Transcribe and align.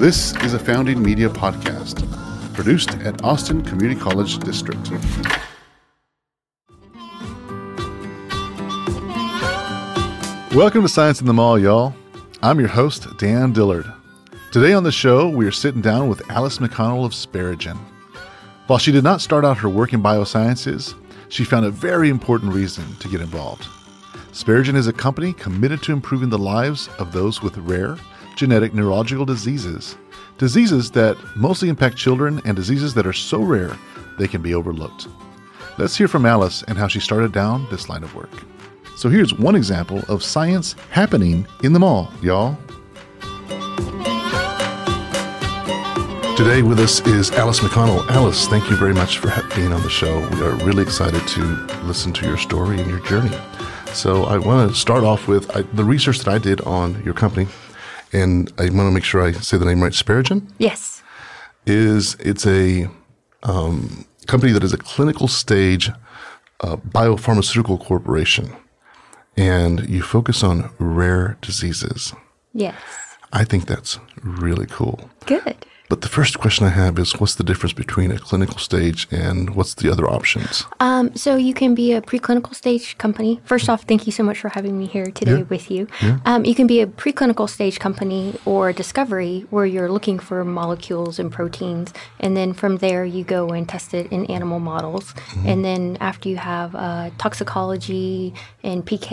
This 0.00 0.34
is 0.42 0.54
a 0.54 0.58
Founding 0.58 1.00
Media 1.00 1.28
podcast, 1.28 2.04
produced 2.52 2.90
at 2.98 3.22
Austin 3.22 3.62
Community 3.62 3.98
College 3.98 4.38
District. 4.40 4.90
Welcome 10.52 10.82
to 10.82 10.88
Science 10.88 11.20
in 11.20 11.26
the 11.26 11.32
Mall, 11.32 11.60
y'all. 11.60 11.94
I'm 12.42 12.58
your 12.58 12.68
host, 12.68 13.06
Dan 13.18 13.52
Dillard. 13.52 13.90
Today 14.50 14.72
on 14.72 14.82
the 14.82 14.92
show, 14.92 15.28
we 15.28 15.46
are 15.46 15.52
sitting 15.52 15.80
down 15.80 16.08
with 16.08 16.28
Alice 16.28 16.58
McConnell 16.58 17.06
of 17.06 17.12
Speragen. 17.12 17.78
While 18.66 18.80
she 18.80 18.90
did 18.90 19.04
not 19.04 19.20
start 19.20 19.44
out 19.44 19.58
her 19.58 19.68
work 19.68 19.92
in 19.92 20.02
biosciences, 20.02 20.94
she 21.28 21.44
found 21.44 21.66
a 21.66 21.70
very 21.70 22.08
important 22.08 22.52
reason 22.52 22.84
to 22.96 23.08
get 23.08 23.20
involved. 23.20 23.66
Speragen 24.32 24.74
is 24.74 24.88
a 24.88 24.92
company 24.92 25.32
committed 25.32 25.80
to 25.84 25.92
improving 25.92 26.30
the 26.30 26.38
lives 26.38 26.88
of 26.98 27.12
those 27.12 27.40
with 27.40 27.56
rare, 27.58 27.96
genetic 28.36 28.74
neurological 28.74 29.24
diseases, 29.24 29.96
diseases 30.38 30.90
that 30.92 31.16
mostly 31.36 31.68
impact 31.68 31.96
children 31.96 32.40
and 32.44 32.56
diseases 32.56 32.94
that 32.94 33.06
are 33.06 33.12
so 33.12 33.40
rare 33.42 33.76
they 34.18 34.28
can 34.28 34.42
be 34.42 34.54
overlooked. 34.54 35.08
Let's 35.78 35.96
hear 35.96 36.08
from 36.08 36.26
Alice 36.26 36.62
and 36.64 36.78
how 36.78 36.88
she 36.88 37.00
started 37.00 37.32
down 37.32 37.66
this 37.70 37.88
line 37.88 38.04
of 38.04 38.14
work. 38.14 38.30
So 38.96 39.08
here's 39.08 39.34
one 39.34 39.56
example 39.56 40.02
of 40.08 40.22
science 40.22 40.76
happening 40.90 41.46
in 41.62 41.72
the 41.72 41.80
mall, 41.80 42.12
y'all. 42.22 42.56
Today 46.36 46.62
with 46.62 46.80
us 46.80 47.00
is 47.06 47.30
Alice 47.32 47.60
McConnell. 47.60 48.08
Alice, 48.10 48.48
thank 48.48 48.68
you 48.68 48.76
very 48.76 48.92
much 48.92 49.18
for 49.18 49.28
being 49.54 49.72
on 49.72 49.82
the 49.82 49.90
show. 49.90 50.18
We 50.30 50.42
are 50.42 50.54
really 50.64 50.82
excited 50.82 51.26
to 51.28 51.42
listen 51.84 52.12
to 52.12 52.26
your 52.26 52.36
story 52.36 52.80
and 52.80 52.90
your 52.90 53.00
journey. 53.06 53.36
So 53.92 54.24
I 54.24 54.38
want 54.38 54.70
to 54.70 54.76
start 54.76 55.04
off 55.04 55.28
with 55.28 55.48
the 55.74 55.84
research 55.84 56.18
that 56.18 56.28
I 56.28 56.38
did 56.38 56.60
on 56.62 57.00
your 57.04 57.14
company, 57.14 57.46
and 58.14 58.50
I 58.58 58.62
want 58.64 58.88
to 58.88 58.90
make 58.90 59.04
sure 59.04 59.20
I 59.22 59.32
say 59.32 59.58
the 59.58 59.64
name 59.64 59.82
right. 59.82 59.92
Speragen. 59.92 60.50
Yes. 60.58 61.02
Is 61.66 62.14
it's 62.20 62.46
a 62.46 62.88
um, 63.42 64.06
company 64.26 64.52
that 64.52 64.62
is 64.62 64.72
a 64.72 64.78
clinical 64.78 65.28
stage 65.28 65.90
uh, 66.60 66.76
biopharmaceutical 66.76 67.80
corporation, 67.80 68.54
and 69.36 69.88
you 69.88 70.02
focus 70.02 70.42
on 70.42 70.70
rare 70.78 71.36
diseases. 71.40 72.14
Yes. 72.52 72.74
I 73.32 73.44
think 73.44 73.66
that's 73.66 73.98
really 74.22 74.66
cool. 74.66 75.10
Good. 75.26 75.66
But 75.94 76.00
the 76.00 76.08
first 76.08 76.40
question 76.40 76.66
I 76.66 76.70
have 76.70 76.98
is 76.98 77.20
what's 77.20 77.36
the 77.36 77.44
difference 77.44 77.72
between 77.72 78.10
a 78.10 78.18
clinical 78.18 78.58
stage 78.58 79.06
and 79.12 79.54
what's 79.54 79.74
the 79.74 79.88
other 79.92 80.10
options? 80.10 80.64
Um, 80.80 81.14
so 81.14 81.36
you 81.36 81.54
can 81.54 81.72
be 81.72 81.92
a 81.92 82.02
preclinical 82.02 82.52
stage 82.52 82.98
company. 82.98 83.40
First 83.44 83.68
off, 83.68 83.84
thank 83.84 84.04
you 84.04 84.10
so 84.10 84.24
much 84.24 84.40
for 84.40 84.48
having 84.48 84.76
me 84.76 84.86
here 84.86 85.12
today 85.12 85.38
Yeah. 85.38 85.42
with 85.54 85.70
you. 85.70 85.86
Yeah. 86.02 86.18
Um, 86.26 86.44
you 86.44 86.56
can 86.56 86.66
be 86.66 86.80
a 86.80 86.88
preclinical 86.88 87.48
stage 87.48 87.78
company 87.78 88.34
or 88.44 88.72
discovery 88.72 89.46
where 89.50 89.66
you're 89.66 89.88
looking 89.88 90.18
for 90.18 90.44
molecules 90.44 91.20
and 91.20 91.30
proteins, 91.30 91.92
and 92.18 92.36
then 92.36 92.54
from 92.54 92.78
there 92.78 93.04
you 93.04 93.22
go 93.22 93.50
and 93.50 93.68
test 93.68 93.94
it 93.94 94.10
in 94.10 94.26
animal 94.26 94.58
models. 94.58 95.12
Mm-hmm. 95.12 95.48
And 95.48 95.64
then 95.64 95.96
after 96.00 96.28
you 96.28 96.38
have 96.38 96.74
uh, 96.74 97.10
toxicology 97.18 98.34
and 98.64 98.84
PK 98.84 99.12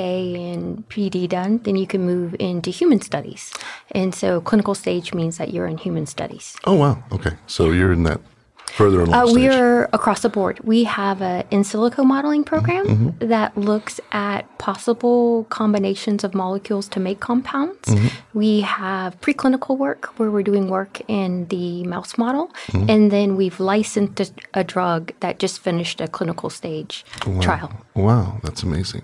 and 0.52 0.90
PD 0.90 1.30
done, 1.30 1.59
then 1.59 1.76
you 1.76 1.86
can 1.86 2.02
move 2.02 2.36
into 2.40 2.72
human 2.72 3.02
studies. 3.02 3.54
And 3.92 4.16
so 4.16 4.42
clinical 4.42 4.74
stage 4.74 5.14
means 5.14 5.38
that 5.38 5.54
you're 5.54 5.68
in 5.68 5.78
human 5.78 6.08
studies. 6.08 6.56
Oh, 6.66 6.71
wow. 6.76 7.04
Okay. 7.12 7.32
So 7.48 7.72
you're 7.72 7.92
in 7.94 8.04
that 8.04 8.20
further 8.66 9.02
along 9.02 9.14
Uh, 9.14 9.26
stage. 9.28 9.36
we're 9.36 9.84
across 9.92 10.22
the 10.22 10.30
board. 10.30 10.60
We 10.64 10.86
have 10.86 11.22
a 11.22 11.44
in 11.52 11.64
silico 11.64 12.06
modeling 12.06 12.46
program 12.46 12.86
Mm-hmm. 12.88 13.28
that 13.28 13.58
looks 13.58 14.00
at 14.14 14.42
possible 14.60 15.44
combinations 15.50 16.24
of 16.24 16.34
molecules 16.34 16.88
to 16.90 17.00
make 17.02 17.20
compounds. 17.20 17.90
Mm-hmm. 17.90 18.08
We 18.34 18.62
have 18.62 19.20
preclinical 19.20 19.78
work 19.78 20.06
where 20.18 20.32
we're 20.32 20.44
doing 20.52 20.70
work 20.70 21.02
in 21.10 21.48
the 21.48 21.84
mouse 21.84 22.18
model, 22.18 22.46
Mm-hmm. 22.68 22.90
and 22.90 23.12
then 23.12 23.36
we've 23.36 23.60
licensed 23.60 24.20
a, 24.22 24.28
a 24.62 24.64
drug 24.64 25.12
that 25.20 25.38
just 25.40 25.60
finished 25.60 26.00
a 26.00 26.08
clinical 26.08 26.50
stage 26.50 27.04
trial. 27.42 27.72
Wow, 27.94 28.40
that's 28.42 28.64
amazing. 28.64 29.04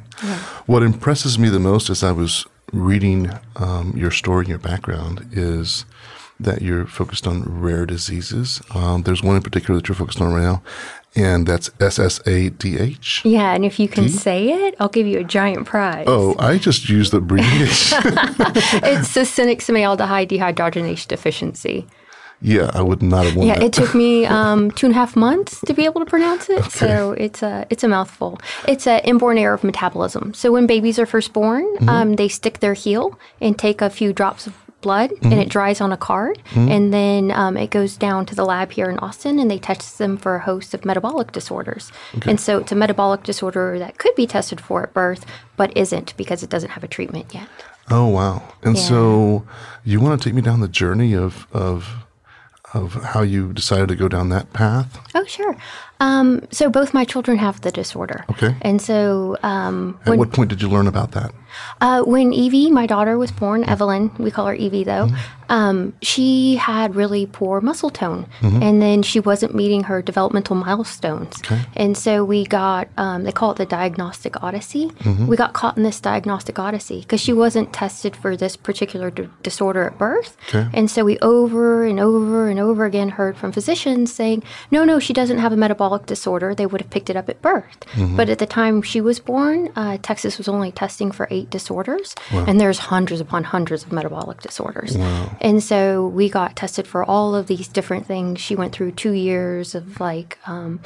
What 0.65 0.81
impresses 0.81 1.37
me 1.37 1.49
the 1.49 1.59
most 1.59 1.89
as 1.89 2.03
I 2.03 2.13
was 2.13 2.45
reading 2.71 3.31
um, 3.57 3.93
your 3.97 4.11
story 4.11 4.41
and 4.45 4.49
your 4.49 4.59
background 4.59 5.27
is 5.33 5.85
that 6.39 6.61
you're 6.61 6.85
focused 6.85 7.25
on 7.27 7.43
rare 7.61 7.85
diseases. 7.85 8.61
Um, 8.75 9.03
there's 9.03 9.23
one 9.23 9.35
in 9.35 9.41
particular 9.41 9.79
that 9.79 9.87
you're 9.87 9.95
focused 9.95 10.21
on 10.21 10.33
right 10.33 10.43
now, 10.43 10.61
and 11.15 11.47
that's 11.47 11.69
SSADH. 11.79 13.21
Yeah, 13.29 13.53
and 13.53 13.65
if 13.65 13.79
you 13.79 13.87
can 13.87 14.09
say 14.09 14.49
it, 14.67 14.75
I'll 14.79 14.89
give 14.89 15.07
you 15.07 15.19
a 15.19 15.23
giant 15.23 15.65
prize. 15.65 16.05
Oh, 16.07 16.35
I 16.39 16.57
just 16.57 16.89
used 16.89 17.11
the 17.13 17.17
abbreviation. 17.17 17.97
It's 18.83 19.09
succinic 19.13 19.59
semialdehyde 19.61 20.29
dehydrogenase 20.29 21.07
deficiency. 21.07 21.85
yeah, 22.41 22.69
I 22.73 22.81
would 22.83 23.01
not 23.01 23.25
have 23.25 23.35
won 23.35 23.47
Yeah, 23.47 23.55
that. 23.55 23.63
it 23.63 23.73
took 23.73 23.95
me 23.95 24.25
um, 24.37 24.69
two 24.71 24.85
and 24.87 24.93
a 24.95 24.99
half 24.99 25.15
months 25.15 25.59
to 25.61 25.73
be 25.73 25.85
able 25.85 26.01
to 26.01 26.05
pronounce 26.05 26.49
it. 26.49 26.63
So 26.65 27.13
it's 27.13 27.41
a 27.41 27.65
it's 27.71 27.83
a 27.83 27.87
mouthful. 27.87 28.37
It's 28.67 28.85
an 28.85 28.99
inborn 29.03 29.37
error 29.39 29.55
of 29.55 29.63
metabolism. 29.63 30.33
So 30.35 30.51
when 30.51 30.67
babies 30.67 30.99
are 30.99 31.07
first 31.07 31.33
born, 31.33 31.65
um, 31.89 32.15
they 32.15 32.27
stick 32.27 32.59
their 32.59 32.75
heel 32.75 33.17
and 33.41 33.57
take 33.57 33.81
a 33.81 33.89
few 33.89 34.13
drops 34.13 34.45
of 34.47 34.53
blood, 34.87 35.09
and 35.21 35.33
it 35.43 35.49
dries 35.57 35.79
on 35.81 35.91
a 35.91 35.97
card, 36.09 36.35
and 36.55 36.93
then 36.97 37.31
um, 37.41 37.53
it 37.57 37.69
goes 37.79 37.97
down 37.97 38.25
to 38.29 38.33
the 38.39 38.45
lab 38.53 38.71
here 38.71 38.89
in 38.93 38.97
Austin, 38.99 39.37
and 39.39 39.47
they 39.51 39.59
test 39.69 39.97
them 39.97 40.13
for 40.23 40.31
a 40.35 40.43
host 40.49 40.73
of 40.75 40.85
metabolic 40.85 41.31
disorders. 41.39 41.91
And 42.29 42.39
so 42.39 42.51
it's 42.61 42.71
a 42.71 42.75
metabolic 42.83 43.21
disorder 43.23 43.67
that 43.83 43.97
could 44.01 44.15
be 44.15 44.25
tested 44.27 44.59
for 44.61 44.77
at 44.83 44.93
birth, 44.93 45.23
but 45.59 45.69
isn't 45.83 46.09
because 46.21 46.39
it 46.45 46.49
doesn't 46.49 46.71
have 46.75 46.83
a 46.83 46.87
treatment 46.87 47.33
yet. 47.33 47.49
Oh 47.89 48.07
wow! 48.19 48.35
And 48.63 48.75
Yeah. 48.77 48.89
so 48.91 48.99
you 49.83 49.97
want 50.03 50.13
to 50.21 50.23
take 50.29 50.35
me 50.35 50.41
down 50.41 50.59
the 50.67 50.73
journey 50.83 51.11
of 51.25 51.47
of 51.51 51.77
of 52.73 52.93
how 53.13 53.21
you 53.33 53.53
decided 53.53 53.87
to 53.89 53.95
go 53.95 54.07
down 54.15 54.29
that 54.29 54.51
path? 54.53 54.89
Oh, 55.15 55.25
sure. 55.25 55.55
Um, 55.99 56.41
so 56.51 56.69
both 56.69 56.93
my 56.93 57.05
children 57.05 57.37
have 57.37 57.61
the 57.61 57.71
disorder. 57.71 58.19
Okay. 58.31 58.55
And 58.61 58.81
so 58.81 59.37
um, 59.41 59.97
At 60.05 60.17
what 60.17 60.31
point 60.33 60.49
did 60.49 60.61
you 60.61 60.69
learn 60.69 60.87
about 60.87 61.11
that? 61.11 61.31
Uh, 61.81 62.01
when 62.03 62.33
Evie, 62.33 62.69
my 62.71 62.85
daughter, 62.85 63.17
was 63.17 63.31
born, 63.31 63.63
Evelyn, 63.63 64.11
we 64.17 64.31
call 64.31 64.47
her 64.47 64.55
Evie 64.55 64.83
though, 64.83 65.09
um, 65.49 65.93
she 66.01 66.55
had 66.57 66.95
really 66.95 67.25
poor 67.25 67.61
muscle 67.61 67.89
tone, 67.89 68.27
and 68.41 68.81
then 68.81 69.01
she 69.01 69.19
wasn't 69.19 69.55
meeting 69.55 69.83
her 69.83 70.01
developmental 70.01 70.55
milestones. 70.55 71.41
And 71.75 71.97
so 71.97 72.25
we 72.25 72.45
got, 72.45 72.89
um, 72.97 73.23
they 73.23 73.31
call 73.31 73.51
it 73.51 73.57
the 73.57 73.65
diagnostic 73.65 74.43
odyssey. 74.43 74.91
We 75.27 75.37
got 75.37 75.53
caught 75.53 75.77
in 75.77 75.83
this 75.83 76.01
diagnostic 76.01 76.59
odyssey 76.59 76.99
because 77.01 77.21
she 77.21 77.31
wasn't 77.33 77.71
tested 77.73 78.15
for 78.15 78.35
this 78.35 78.55
particular 78.57 79.09
d- 79.09 79.29
disorder 79.43 79.83
at 79.83 79.97
birth. 79.97 80.35
Okay. 80.49 80.67
And 80.73 80.91
so 80.91 81.05
we 81.05 81.17
over 81.19 81.85
and 81.85 81.99
over 81.99 82.49
and 82.49 82.59
over 82.59 82.85
again 82.85 83.09
heard 83.09 83.37
from 83.37 83.51
physicians 83.51 84.13
saying, 84.13 84.43
no, 84.71 84.83
no, 84.83 84.99
she 84.99 85.13
doesn't 85.13 85.37
have 85.37 85.53
a 85.53 85.57
metabolic 85.57 86.05
disorder. 86.07 86.53
They 86.53 86.65
would 86.65 86.81
have 86.81 86.89
picked 86.89 87.09
it 87.09 87.15
up 87.15 87.29
at 87.29 87.41
birth. 87.41 87.85
But 88.17 88.29
at 88.29 88.39
the 88.39 88.45
time 88.45 88.81
she 88.81 88.99
was 88.99 89.19
born, 89.19 89.71
uh, 89.75 89.97
Texas 90.01 90.37
was 90.37 90.47
only 90.47 90.71
testing 90.71 91.11
for 91.11 91.27
eight 91.37 91.49
disorders, 91.57 92.15
and 92.47 92.55
there's 92.61 92.79
hundreds 92.93 93.21
upon 93.21 93.41
hundreds 93.55 93.81
of 93.85 93.91
metabolic 93.91 94.39
disorders. 94.47 94.91
And 95.41 95.57
so 95.71 96.07
we 96.19 96.25
got 96.39 96.55
tested 96.55 96.85
for 96.87 97.01
all 97.13 97.35
of 97.39 97.45
these 97.47 97.67
different 97.77 98.05
things. 98.11 98.39
She 98.47 98.55
went 98.61 98.71
through 98.75 98.91
two 99.03 99.11
years 99.29 99.75
of 99.75 99.99
like 99.99 100.37
um, 100.53 100.79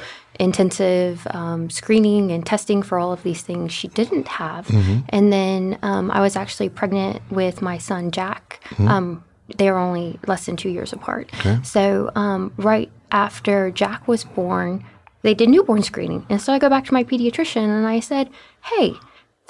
intensive 0.46 1.26
um, 1.30 1.70
screening 1.70 2.30
and 2.32 2.44
testing 2.44 2.82
for 2.82 2.98
all 2.98 3.12
of 3.12 3.22
these 3.22 3.42
things 3.42 3.72
she 3.72 3.88
didn't 3.88 4.28
have. 4.28 4.68
And 5.08 5.32
then 5.32 5.78
um, 5.82 6.10
I 6.10 6.20
was 6.20 6.36
actually 6.36 6.68
pregnant 6.68 7.22
with 7.30 7.62
my 7.62 7.78
son 7.78 8.10
Jack. 8.10 8.60
Um, 8.78 9.24
they 9.58 9.70
were 9.70 9.78
only 9.78 10.18
less 10.26 10.46
than 10.46 10.56
two 10.56 10.70
years 10.70 10.92
apart. 10.92 11.30
So 11.62 12.10
um, 12.14 12.52
right 12.56 12.90
after 13.10 13.70
Jack 13.70 14.08
was 14.08 14.24
born, 14.24 14.84
they 15.22 15.34
did 15.34 15.48
newborn 15.50 15.82
screening. 15.82 16.26
And 16.30 16.40
so 16.40 16.52
I 16.52 16.58
go 16.58 16.68
back 16.68 16.84
to 16.86 16.92
my 16.94 17.04
pediatrician 17.04 17.64
and 17.64 17.86
I 17.86 18.00
said, 18.00 18.30
hey, 18.62 18.94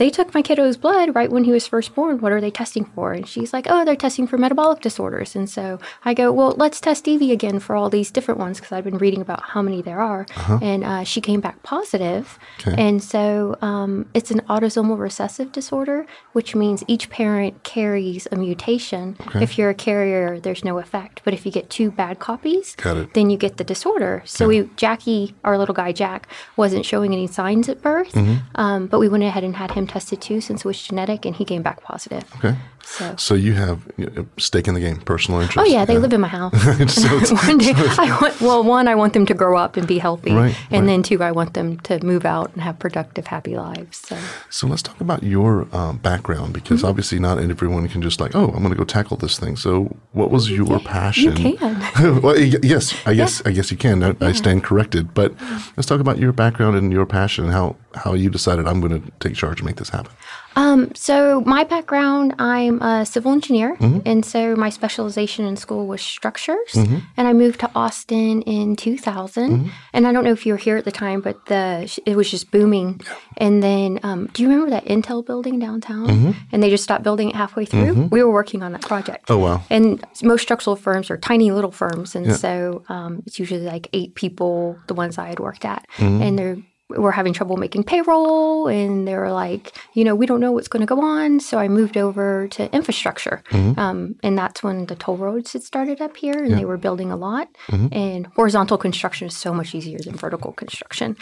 they 0.02 0.10
took 0.10 0.34
my 0.34 0.42
kiddo's 0.42 0.76
blood 0.76 1.14
right 1.14 1.30
when 1.30 1.44
he 1.44 1.52
was 1.52 1.64
first 1.68 1.94
born. 1.94 2.18
What 2.18 2.32
are 2.32 2.40
they 2.40 2.50
testing 2.50 2.84
for? 2.84 3.12
And 3.12 3.24
she's 3.28 3.52
like, 3.52 3.66
oh, 3.70 3.84
they're 3.84 3.94
testing 3.94 4.26
for 4.26 4.36
metabolic 4.36 4.80
disorders. 4.80 5.36
And 5.36 5.48
so 5.48 5.78
I 6.04 6.12
go, 6.12 6.32
well, 6.32 6.54
let's 6.56 6.80
test 6.80 7.06
Evie 7.06 7.30
again 7.30 7.60
for 7.60 7.76
all 7.76 7.88
these 7.88 8.10
different 8.10 8.40
ones 8.40 8.58
because 8.58 8.72
I've 8.72 8.82
been 8.82 8.98
reading 8.98 9.20
about 9.20 9.40
how 9.52 9.62
many 9.62 9.80
there 9.80 10.00
are. 10.00 10.26
And 10.60 10.82
uh, 10.82 11.04
she 11.04 11.20
came 11.20 11.40
back 11.40 11.62
positive. 11.62 12.36
Okay. 12.66 12.74
And 12.86 13.00
so 13.00 13.56
um, 13.62 14.06
it's 14.12 14.32
an 14.32 14.40
autosomal 14.50 14.98
recessive 14.98 15.52
disorder, 15.52 16.04
which 16.32 16.56
means 16.56 16.82
each 16.88 17.08
parent 17.08 17.62
carries 17.62 18.26
a 18.32 18.36
mutation. 18.36 19.16
Okay. 19.28 19.44
If 19.44 19.56
you're 19.56 19.70
a 19.70 19.74
carrier, 19.74 20.40
there's 20.40 20.64
no 20.64 20.78
effect. 20.78 21.20
But 21.24 21.32
if 21.32 21.46
you 21.46 21.52
get 21.52 21.70
two 21.70 21.92
bad 21.92 22.18
copies, 22.18 22.74
then 23.14 23.30
you 23.30 23.36
get 23.36 23.56
the 23.56 23.64
disorder. 23.64 24.22
So 24.26 24.48
we, 24.48 24.68
Jackie, 24.74 25.36
our 25.44 25.56
little 25.58 25.76
guy 25.76 25.92
Jack, 25.92 26.26
wasn't 26.56 26.84
showing 26.84 27.12
any 27.12 27.28
signs 27.28 27.68
at 27.68 27.80
birth, 27.80 28.12
Mm-hmm. 28.12 28.36
um, 28.56 28.86
but 28.88 28.98
we 28.98 29.08
went 29.08 29.22
ahead 29.22 29.44
and 29.44 29.54
had 29.54 29.70
him 29.70 29.86
tested 29.92 30.20
too 30.20 30.40
since 30.40 30.60
it 30.64 30.68
was 30.68 30.80
genetic, 30.82 31.24
and 31.26 31.36
he 31.36 31.44
came 31.44 31.62
back 31.62 31.82
positive. 31.82 32.24
Okay. 32.38 32.56
So. 32.84 33.14
So 33.16 33.34
you 33.34 33.54
have 33.54 33.80
you 33.96 34.10
know, 34.10 34.26
stake 34.36 34.68
in 34.68 34.74
the 34.74 34.80
game, 34.80 34.98
personal 35.00 35.40
interest. 35.40 35.58
Oh 35.66 35.72
yeah, 35.72 35.84
they 35.84 35.98
live 35.98 36.12
in 36.12 36.20
my 36.20 36.28
house. 36.28 36.52
So 36.92 37.34
one 37.34 37.58
day, 37.58 37.72
I 37.74 38.18
want, 38.20 38.40
well, 38.40 38.62
one, 38.62 38.86
I 38.88 38.94
want 38.94 39.12
them 39.14 39.24
to 39.26 39.34
grow 39.34 39.56
up 39.56 39.76
and 39.76 39.86
be 39.86 39.98
healthy, 39.98 40.32
Right, 40.32 40.54
and 40.70 40.82
right. 40.82 40.86
then 40.86 41.02
two, 41.02 41.22
I 41.22 41.32
want 41.32 41.54
them 41.54 41.78
to 41.80 42.04
move 42.04 42.24
out 42.26 42.52
and 42.52 42.62
have 42.62 42.78
productive, 42.78 43.26
happy 43.26 43.56
lives. 43.56 43.98
So 43.98 44.16
So 44.50 44.66
let's 44.66 44.82
talk 44.82 45.00
about 45.00 45.22
your 45.22 45.66
um, 45.74 45.98
background 45.98 46.52
because 46.52 46.80
Mm-hmm. 46.80 46.88
obviously 46.88 47.18
not 47.18 47.38
everyone 47.38 47.88
can 47.88 48.02
just 48.02 48.20
like, 48.20 48.34
oh, 48.34 48.46
I'm 48.48 48.62
going 48.62 48.70
to 48.70 48.76
go 48.76 48.84
tackle 48.84 49.16
this 49.16 49.38
thing. 49.38 49.56
So 49.56 49.96
what 50.12 50.30
was 50.30 50.50
your 50.50 50.78
passion? 50.80 51.36
You 51.36 51.56
can. 51.56 52.20
well, 52.22 52.38
yes, 52.38 52.94
I 53.06 53.14
guess 53.14 53.42
I 53.46 53.52
guess 53.52 53.70
you 53.70 53.76
can. 53.76 54.02
I, 54.02 54.14
I 54.20 54.32
stand 54.32 54.64
corrected. 54.64 55.14
But 55.14 55.34
let's 55.76 55.86
talk 55.86 56.00
about 56.00 56.18
your 56.18 56.32
background 56.32 56.76
and 56.76 56.92
your 56.92 57.06
passion 57.06 57.44
and 57.44 57.52
how 57.52 57.76
how 57.94 58.14
you 58.14 58.30
decided 58.30 58.66
I'm 58.66 58.80
going 58.80 59.00
to 59.02 59.10
take 59.20 59.34
charge 59.36 59.60
and 59.60 59.66
make 59.66 59.76
this 59.76 59.90
happen. 59.90 60.12
Um, 60.56 60.94
so 60.94 61.40
my 61.42 61.64
background, 61.64 62.34
I'm 62.38 62.80
a 62.82 63.04
civil 63.06 63.32
engineer, 63.32 63.76
Mm-hmm. 63.76 64.00
and 64.06 64.24
so 64.24 64.54
my 64.56 64.70
specialization 64.70 65.44
in 65.46 65.56
school 65.56 65.86
was 65.86 66.00
structures. 66.02 66.74
And 66.74 67.28
I 67.28 67.32
moved 67.32 67.60
to 67.60 67.70
Austin 67.74 68.42
in 68.42 68.76
2000. 68.76 69.50
Mm-hmm. 69.50 69.68
And 69.92 70.06
I 70.06 70.12
don't 70.12 70.24
know 70.24 70.32
if 70.32 70.44
you 70.46 70.52
were 70.52 70.58
here 70.58 70.76
at 70.76 70.84
the 70.84 70.92
time, 70.92 71.20
but 71.20 71.46
the 71.46 71.62
it 72.06 72.16
was 72.16 72.30
just 72.30 72.50
booming. 72.50 73.00
And 73.38 73.62
then, 73.62 73.98
um, 74.02 74.26
do 74.32 74.42
you 74.42 74.48
remember 74.48 74.70
that 74.70 74.84
Intel 74.86 75.24
building 75.24 75.58
downtown? 75.58 76.34
And 76.52 76.62
they 76.62 76.70
just 76.70 76.84
stopped 76.84 77.02
building 77.02 77.30
it 77.30 77.34
halfway 77.36 77.64
through. 77.64 78.08
We 78.10 78.22
were 78.22 78.30
working 78.32 78.62
on 78.62 78.72
that 78.72 78.82
project. 78.82 79.26
Mm-hmm. 79.26 79.32
Oh 79.32 79.38
wow. 79.38 79.62
And 79.70 80.04
most 80.22 80.42
structural 80.42 80.76
firms 80.76 81.10
are 81.10 81.16
tiny 81.16 81.50
little 81.50 81.72
firms, 81.72 82.14
and 82.14 82.34
so 82.36 82.84
um, 82.88 83.22
it's 83.26 83.38
usually 83.38 83.60
like 83.62 83.88
eight 83.92 84.14
people. 84.14 84.78
The 84.86 84.94
ones 84.94 85.18
I 85.18 85.28
had 85.28 85.40
worked 85.40 85.64
at, 85.64 85.86
Mm-hmm. 85.96 86.22
and 86.22 86.38
they're 86.38 86.56
were 86.98 87.12
having 87.12 87.32
trouble 87.32 87.56
making 87.56 87.84
payroll, 87.84 88.68
and 88.68 89.06
they 89.06 89.14
were 89.14 89.32
like, 89.32 89.76
you 89.94 90.04
know, 90.04 90.14
we 90.14 90.26
don't 90.26 90.40
know 90.40 90.52
what's 90.52 90.68
going 90.68 90.80
to 90.80 90.86
go 90.86 91.00
on. 91.00 91.40
So 91.40 91.58
I 91.58 91.68
moved 91.68 91.96
over 91.96 92.48
to 92.48 92.74
infrastructure, 92.74 93.42
Mm-hmm. 93.50 93.78
um, 93.78 94.16
and 94.22 94.36
that's 94.36 94.62
when 94.62 94.86
the 94.86 94.94
toll 94.94 95.16
roads 95.16 95.52
had 95.52 95.62
started 95.62 96.00
up 96.00 96.16
here, 96.16 96.42
and 96.44 96.56
they 96.56 96.64
were 96.64 96.76
building 96.76 97.10
a 97.10 97.16
lot. 97.16 97.48
Mm-hmm. 97.68 97.88
And 97.92 98.26
horizontal 98.28 98.78
construction 98.78 99.26
is 99.28 99.36
so 99.36 99.52
much 99.52 99.74
easier 99.74 99.98
than 99.98 100.14
vertical 100.16 100.52
construction. 100.52 101.16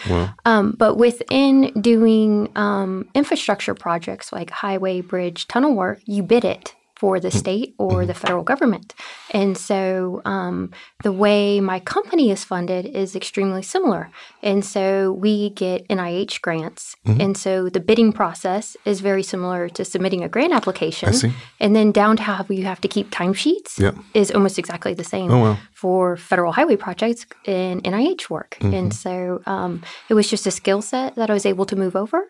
Um, 0.45 0.75
but 0.79 0.97
within 0.97 1.73
doing 1.81 2.51
um, 2.57 3.09
infrastructure 3.15 3.75
projects 3.75 4.33
like 4.33 4.51
highway, 4.51 5.01
bridge, 5.01 5.47
tunnel 5.49 5.75
work, 5.75 6.01
you 6.07 6.23
bid 6.23 6.45
it 6.45 6.75
for 7.01 7.19
the 7.19 7.29
mm-hmm. 7.29 7.39
state 7.39 7.75
or 7.79 8.05
the 8.05 8.13
mm-hmm. 8.13 8.21
federal 8.21 8.45
government. 8.45 8.95
And 9.31 9.57
so 9.57 10.21
um, 10.27 10.71
the 11.03 11.13
way 11.13 11.59
my 11.59 11.81
company 11.81 12.31
is 12.31 12.45
funded 12.45 12.85
is 12.85 13.17
extremely 13.17 13.63
similar. 13.63 14.11
And 14.43 14.63
so 14.63 15.11
we 15.11 15.49
get 15.49 15.89
NIH 15.89 16.43
grants. 16.43 16.97
Mm-hmm. 17.07 17.21
And 17.23 17.39
so 17.39 17.71
the 17.71 17.81
bidding 17.81 18.13
process 18.13 18.77
is 18.85 19.01
very 19.01 19.23
similar 19.23 19.71
to 19.71 19.83
submitting 19.83 20.23
a 20.23 20.29
grant 20.29 20.53
application. 20.53 21.15
see. 21.15 21.33
And 21.59 21.75
then 21.75 21.91
down 21.91 22.19
to 22.19 22.23
how 22.23 22.45
you 22.51 22.65
have 22.65 22.83
to 22.83 22.89
keep 22.89 23.11
timesheets 23.11 23.79
Yep. 23.79 23.95
is 24.13 24.31
almost 24.31 24.59
exactly 24.59 24.93
the 24.93 25.05
same 25.15 25.31
Oh, 25.31 25.41
wow. 25.45 25.59
For 25.81 26.17
federal 26.19 26.53
highway 26.53 26.77
projects 26.77 27.25
and 27.47 27.83
NIH 27.85 28.29
work. 28.29 28.59
And 28.61 28.93
so 28.93 29.41
um, 29.47 29.83
it 30.11 30.15
was 30.15 30.29
just 30.29 30.47
a 30.47 30.51
skill 30.51 30.83
set 30.83 31.15
that 31.17 31.31
I 31.31 31.33
was 31.33 31.47
able 31.47 31.65
to 31.67 31.77
move 31.77 31.97
over. 31.97 32.29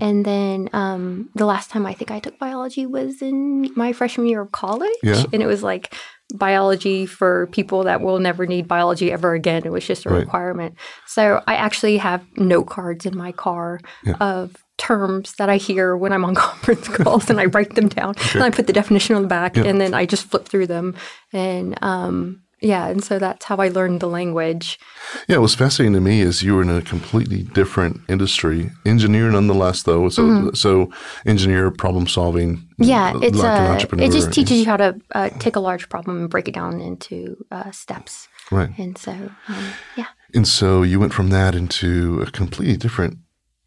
And 0.00 0.24
then 0.24 0.68
um, 0.72 1.28
the 1.34 1.44
last 1.46 1.68
time 1.70 1.84
I 1.84 1.94
think 1.94 2.10
I 2.12 2.20
took 2.20 2.38
biology 2.38 2.86
was 2.86 3.20
in 3.20 3.70
my 3.74 3.92
freshman 3.92 4.26
year 4.28 4.40
of 4.40 4.52
college. 4.52 4.94
Yeah. 5.02 5.24
And 5.32 5.42
it 5.42 5.46
was 5.46 5.64
like 5.64 5.94
biology 6.34 7.04
for 7.06 7.48
people 7.48 7.82
that 7.84 8.00
will 8.00 8.18
never 8.20 8.46
need 8.46 8.68
biology 8.68 9.10
ever 9.10 9.34
again. 9.34 9.62
It 9.64 9.72
was 9.72 9.84
just 9.86 10.06
a 10.06 10.10
Right. 10.10 10.20
requirement. 10.20 10.76
So 11.06 11.42
I 11.46 11.54
actually 11.56 11.96
have 11.98 12.24
note 12.36 12.64
cards 12.68 13.04
in 13.04 13.16
my 13.16 13.32
car 13.32 13.80
of 14.20 14.54
terms 14.78 15.34
that 15.38 15.48
I 15.50 15.56
hear 15.56 15.96
when 15.96 16.12
I'm 16.12 16.24
on 16.24 16.34
conference 16.46 16.86
calls 16.88 17.28
and 17.30 17.40
I 17.40 17.46
write 17.46 17.74
them 17.74 17.88
down 17.88 18.14
and 18.34 18.42
I 18.44 18.50
put 18.50 18.66
the 18.68 18.72
definition 18.72 19.16
on 19.16 19.22
the 19.22 19.28
back 19.28 19.56
and 19.56 19.80
then 19.80 19.92
I 19.92 20.06
just 20.06 20.24
flip 20.30 20.46
through 20.48 20.68
them 20.68 20.94
and 21.32 21.76
um 21.82 22.42
yeah, 22.62 22.86
and 22.86 23.02
so 23.02 23.18
that's 23.18 23.44
how 23.44 23.56
I 23.56 23.68
learned 23.68 24.00
the 24.00 24.08
language. 24.08 24.78
Yeah, 25.28 25.38
what's 25.38 25.54
fascinating 25.54 25.94
to 25.94 26.00
me 26.00 26.20
is 26.20 26.42
you 26.42 26.54
were 26.54 26.62
in 26.62 26.70
a 26.70 26.80
completely 26.80 27.42
different 27.42 28.00
industry, 28.08 28.70
engineer 28.86 29.30
nonetheless, 29.30 29.82
though. 29.82 30.08
So, 30.08 30.52
so 30.52 30.90
engineer, 31.26 31.70
problem 31.72 32.06
solving. 32.06 32.56
Mm-hmm. 32.56 32.84
Yeah, 32.84 33.12
it's 33.20 33.38
an 33.40 33.44
uh, 33.44 33.78
it 33.98 34.12
just 34.12 34.32
teaches 34.32 34.58
you 34.58 34.66
how 34.66 34.76
to 34.76 35.00
uh, 35.12 35.30
take 35.40 35.56
a 35.56 35.60
large 35.60 35.88
problem 35.88 36.18
and 36.18 36.30
break 36.30 36.48
it 36.48 36.54
down 36.54 36.80
into 36.80 37.44
uh, 37.50 37.72
steps. 37.72 38.28
Right. 38.50 38.70
And 38.78 38.96
so, 38.96 39.12
um, 39.48 39.64
yeah, 39.96 40.06
And 40.34 40.46
so 40.46 40.82
you 40.82 41.00
went 41.00 41.12
from 41.12 41.30
that 41.30 41.54
into 41.54 42.22
a 42.22 42.30
completely 42.30 42.76
different, 42.76 43.18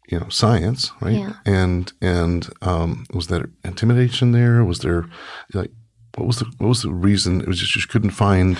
you 0.08 0.18
know, 0.18 0.28
science, 0.28 0.90
right? 1.00 1.14
Yeah. 1.14 1.32
And 1.44 1.92
and 2.00 2.48
um, 2.62 3.06
was 3.12 3.26
there 3.26 3.50
intimidation 3.64 4.32
there? 4.32 4.64
Was 4.64 4.80
there 4.80 5.06
like 5.52 5.70
what 6.16 6.26
was 6.26 6.38
the 6.38 6.46
what 6.58 6.68
was 6.68 6.82
the 6.82 6.90
reason? 6.90 7.40
It 7.40 7.46
was 7.46 7.58
just 7.60 7.76
you 7.76 7.82
couldn't 7.88 8.10
find 8.10 8.58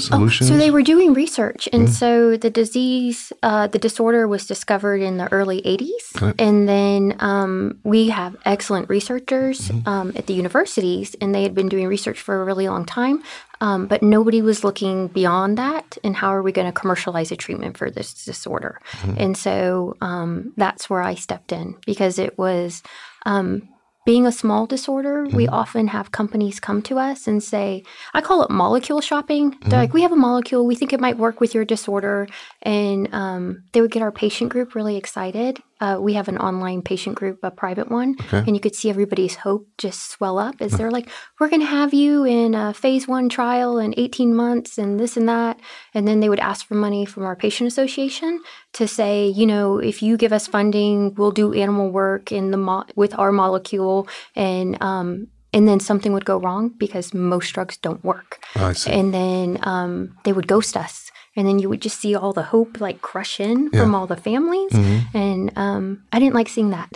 solutions. 0.00 0.10
Um, 0.12 0.22
oh, 0.22 0.28
So 0.28 0.56
they 0.56 0.70
were 0.70 0.82
doing 0.82 1.14
research, 1.14 1.68
and 1.72 1.88
so 1.90 2.36
the 2.36 2.50
disease, 2.50 3.32
uh, 3.42 3.66
the 3.66 3.78
disorder 3.78 4.28
was 4.28 4.46
discovered 4.46 5.00
in 5.00 5.16
the 5.16 5.30
early 5.32 5.62
80s. 5.62 6.20
And 6.38 6.68
then 6.68 7.16
um, 7.20 7.78
we 7.84 8.10
have 8.10 8.36
excellent 8.44 8.88
researchers 8.88 9.70
um, 9.86 10.12
at 10.16 10.26
the 10.26 10.34
universities, 10.34 11.16
and 11.20 11.34
they 11.34 11.42
had 11.42 11.54
been 11.54 11.68
doing 11.68 11.86
research 11.86 12.20
for 12.20 12.40
a 12.40 12.44
really 12.44 12.68
long 12.68 12.84
time. 12.84 13.22
Um, 13.60 13.86
but 13.88 14.02
nobody 14.04 14.40
was 14.40 14.62
looking 14.62 15.08
beyond 15.08 15.58
that, 15.58 15.98
and 16.04 16.14
how 16.14 16.28
are 16.28 16.42
we 16.42 16.52
going 16.52 16.66
to 16.72 16.72
commercialize 16.80 17.32
a 17.32 17.36
treatment 17.36 17.76
for 17.76 17.90
this 17.90 18.24
disorder? 18.24 18.80
And 19.18 19.36
so 19.36 19.96
um, 20.00 20.52
that's 20.56 20.88
where 20.88 21.02
I 21.02 21.14
stepped 21.16 21.50
in 21.52 21.74
because 21.84 22.18
it 22.20 22.38
was 22.38 22.82
um, 23.26 23.68
being 24.08 24.26
a 24.26 24.32
small 24.32 24.64
disorder, 24.64 25.26
we 25.34 25.46
often 25.48 25.88
have 25.88 26.12
companies 26.12 26.58
come 26.58 26.80
to 26.80 26.98
us 26.98 27.26
and 27.26 27.42
say, 27.42 27.82
I 28.14 28.22
call 28.22 28.42
it 28.42 28.48
molecule 28.48 29.02
shopping. 29.02 29.54
They're 29.66 29.80
like, 29.80 29.92
we 29.92 30.00
have 30.00 30.12
a 30.12 30.16
molecule, 30.16 30.64
we 30.64 30.76
think 30.76 30.94
it 30.94 30.98
might 30.98 31.18
work 31.18 31.42
with 31.42 31.54
your 31.54 31.66
disorder. 31.66 32.26
And 32.62 33.12
um, 33.12 33.64
they 33.72 33.82
would 33.82 33.90
get 33.90 34.00
our 34.00 34.10
patient 34.10 34.48
group 34.48 34.74
really 34.74 34.96
excited. 34.96 35.62
Uh, 35.80 35.98
we 36.00 36.14
have 36.14 36.28
an 36.28 36.38
online 36.38 36.82
patient 36.82 37.14
group, 37.16 37.38
a 37.42 37.50
private 37.50 37.88
one, 37.90 38.16
and 38.32 38.54
you 38.56 38.60
could 38.60 38.74
see 38.74 38.90
everybody's 38.90 39.36
hope 39.36 39.68
just 39.78 40.10
swell 40.10 40.38
up 40.38 40.56
as 40.60 40.72
they're 40.72 40.90
like, 40.90 41.08
we're 41.38 41.48
going 41.48 41.60
to 41.60 41.66
have 41.66 41.94
you 41.94 42.24
in 42.24 42.54
a 42.54 42.74
phase 42.74 43.06
one 43.06 43.28
trial 43.28 43.78
in 43.78 43.94
18 43.96 44.34
months 44.34 44.76
and 44.78 44.98
this 44.98 45.16
and 45.16 45.28
that. 45.28 45.58
And 45.94 46.06
then 46.08 46.20
they 46.20 46.28
would 46.28 46.40
ask 46.40 46.66
for 46.66 46.74
money 46.74 47.04
from 47.04 47.24
our 47.24 47.36
patient 47.36 47.68
association 47.68 48.40
to 48.72 48.88
say, 48.88 49.28
you 49.28 49.46
know, 49.46 49.78
if 49.78 50.02
you 50.02 50.16
give 50.16 50.32
us 50.32 50.46
funding, 50.46 51.14
we'll 51.14 51.30
do 51.30 51.52
animal 51.54 51.90
work 51.90 52.32
in 52.32 52.50
the 52.50 52.56
mo- 52.56 52.84
with 52.96 53.16
our 53.18 53.30
molecule, 53.32 54.08
and 54.34 54.80
um, 54.82 55.28
and 55.52 55.66
then 55.66 55.80
something 55.80 56.12
would 56.12 56.24
go 56.24 56.38
wrong 56.38 56.68
because 56.68 57.14
most 57.14 57.52
drugs 57.52 57.76
don't 57.78 58.04
work, 58.04 58.44
see. 58.74 58.90
and 58.90 59.14
then 59.14 59.58
um, 59.62 60.16
they 60.24 60.32
would 60.32 60.46
ghost 60.46 60.76
us. 60.76 61.07
And 61.38 61.46
then 61.46 61.60
you 61.60 61.68
would 61.70 61.80
just 61.80 62.00
see 62.00 62.16
all 62.16 62.32
the 62.32 62.42
hope 62.42 62.80
like 62.80 63.00
crush 63.00 63.38
in 63.38 63.70
from 63.70 63.94
all 63.94 64.06
the 64.08 64.16
families. 64.16 64.72
And 65.14 65.52
um, 65.56 66.02
I 66.12 66.18
didn't 66.18 66.34
like 66.34 66.48
seeing 66.48 66.70
that. 66.70 66.90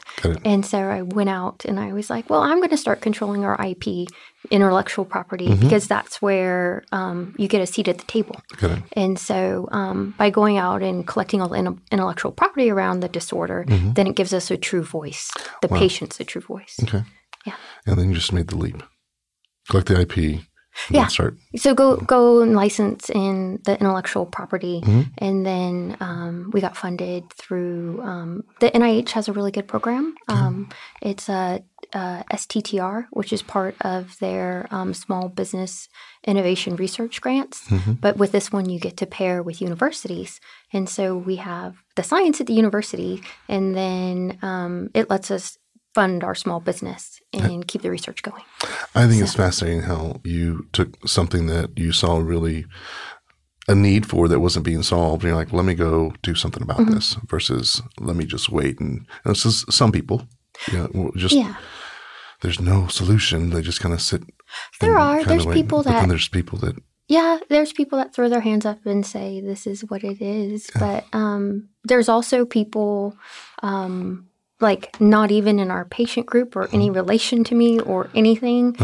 And 0.45 0.67
so 0.67 0.79
I 0.79 1.03
went 1.03 1.31
out 1.31 1.65
and 1.65 1.79
I 1.79 1.93
was 1.93 2.11
like, 2.11 2.29
well, 2.29 2.43
I'm 2.43 2.59
going 2.59 2.71
to 2.71 2.77
start 2.77 3.01
controlling 3.01 3.45
our 3.45 3.57
IP, 3.65 4.09
intellectual 4.51 5.05
property, 5.05 5.47
because 5.55 5.87
that's 5.87 6.21
where 6.21 6.83
um, 6.91 7.35
you 7.39 7.47
get 7.47 7.63
a 7.63 7.67
seat 7.67 7.87
at 7.89 7.99
the 7.99 8.05
table. 8.17 8.37
And 8.95 9.17
so, 9.19 9.69
um, 9.71 10.15
by 10.19 10.31
going 10.31 10.59
out 10.59 10.83
and 10.83 11.07
collecting 11.07 11.41
all 11.41 11.49
the 11.49 11.79
intellectual 11.93 12.33
property 12.33 12.69
around 12.69 13.01
the 13.01 13.09
disorder, 13.09 13.65
then 13.95 14.07
it 14.09 14.17
gives 14.17 14.33
us 14.35 14.51
a 14.51 14.57
true 14.57 14.83
voice. 14.83 15.31
The 15.63 15.69
patient's 15.79 16.19
a 16.21 16.25
true 16.25 16.43
voice. 16.43 16.75
Okay. 16.83 17.05
Yeah. 17.47 17.55
And 17.87 17.97
then 17.97 18.09
you 18.09 18.15
just 18.17 18.33
made 18.33 18.49
the 18.49 18.57
leap. 18.57 18.83
Collect 19.71 19.87
the 19.89 20.01
IP. 20.01 20.41
Yeah. 20.91 21.07
Start. 21.09 21.37
So 21.57 21.75
go 21.75 21.97
go 21.97 22.41
and 22.41 22.55
license 22.55 23.11
in 23.11 23.61
the 23.65 23.79
intellectual 23.79 24.27
property, 24.27 24.81
and 25.19 25.45
then 25.45 25.97
um, 26.01 26.51
we 26.53 26.61
got 26.61 26.77
funded 26.77 27.31
through 27.35 28.01
um, 28.03 28.45
the 28.61 28.71
NIH 28.71 29.11
has 29.11 29.29
a 29.29 29.33
really 29.33 29.51
good 29.53 29.69
program. 29.69 30.15
Um, 30.29 30.69
it's 31.01 31.29
a, 31.29 31.63
uh 31.93 32.23
STTR, 32.33 33.07
which 33.11 33.33
is 33.33 33.43
part 33.43 33.75
of 33.83 34.19
their 34.19 34.67
um, 34.71 34.95
small 34.95 35.29
business 35.29 35.89
innovation 36.27 36.77
research 36.77 37.21
grants. 37.21 37.69
But 38.01 38.17
with 38.17 38.33
this 38.33 38.51
one, 38.51 38.71
you 38.71 38.79
get 38.81 38.97
to 38.99 39.07
pair 39.07 39.43
with 39.43 39.61
universities, 39.61 40.41
and 40.73 40.89
so 40.89 41.17
we 41.17 41.37
have 41.37 41.77
the 41.97 42.03
science 42.03 42.41
at 42.41 42.47
the 42.47 42.55
university, 42.55 43.23
and 43.49 43.75
then 43.75 44.39
um, 44.43 44.89
it 44.95 45.11
lets 45.11 45.31
us 45.31 45.59
fund 45.95 46.25
our 46.25 46.35
small 46.35 46.61
business 46.61 47.21
and 47.33 47.67
keep 47.69 47.83
the 47.83 47.91
research 47.91 48.23
going. 48.23 48.43
I 48.95 49.07
think 49.07 49.23
it's 49.23 49.35
fascinating 49.35 49.83
how 49.83 50.21
you 50.25 50.67
took 50.73 51.07
something 51.09 51.47
that 51.49 51.79
you 51.79 51.93
saw 51.93 52.17
really 52.19 52.67
a 53.69 53.75
need 53.75 54.07
for 54.07 54.27
that 54.29 54.41
wasn't 54.41 54.65
being 54.65 54.83
solved. 54.83 55.23
And 55.23 55.29
you're 55.31 55.37
like, 55.37 55.53
let 55.53 55.65
me 55.65 55.75
go 55.75 56.13
do 56.23 56.35
something 56.35 56.63
about 56.63 56.79
Mm-hmm. 56.79 56.95
this 56.95 57.17
versus 57.29 57.83
let 58.01 58.17
me 58.17 58.25
just 58.25 58.51
wait. 58.51 58.81
And, 58.81 59.07
and 59.25 59.35
this 59.35 59.45
is 59.47 59.65
some 59.71 59.93
people, 59.93 60.27
you 60.71 60.79
know, 60.79 61.13
just 61.17 61.35
Yeah. 61.35 61.55
there's 62.41 62.61
no 62.61 62.87
solution. 62.89 63.51
They 63.51 63.63
just 63.63 63.81
kind 63.81 63.95
of 63.95 64.01
sit. 64.01 64.23
There 64.81 64.99
are. 64.99 65.25
There's 65.25 65.47
wait. 65.47 65.55
people 65.55 65.83
that 65.85 66.09
there's 66.09 66.29
people 66.29 66.59
that 66.61 66.75
Yeah, 67.09 67.39
there's 67.49 67.73
people 67.73 67.99
that 67.99 68.15
throw 68.15 68.29
their 68.29 68.41
hands 68.41 68.67
up 68.67 68.85
and 68.85 69.05
say 69.07 69.41
this 69.41 69.67
is 69.67 69.83
what 69.89 70.03
it 70.05 70.21
is, 70.21 70.71
but 70.79 71.05
um, 71.13 71.69
there's 71.85 72.09
also 72.09 72.45
people 72.45 73.17
um, 73.63 74.27
like 74.63 74.99
not 75.01 75.31
even 75.31 75.59
in 75.59 75.71
our 75.71 75.85
patient 75.85 76.27
group 76.27 76.57
or 76.57 76.69
any 76.73 76.89
relation 76.91 77.45
to 77.45 77.55
me 77.55 77.81
or 77.81 78.09
anything. 78.15 78.77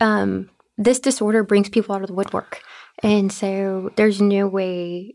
Um, 0.00 0.50
this 0.76 0.98
disorder 1.00 1.42
brings 1.44 1.68
people 1.68 1.94
out 1.94 2.02
of 2.02 2.08
the 2.08 2.14
woodwork. 2.14 2.60
And 3.02 3.32
so 3.32 3.90
there's 3.96 4.20
no 4.20 4.46
way 4.48 5.14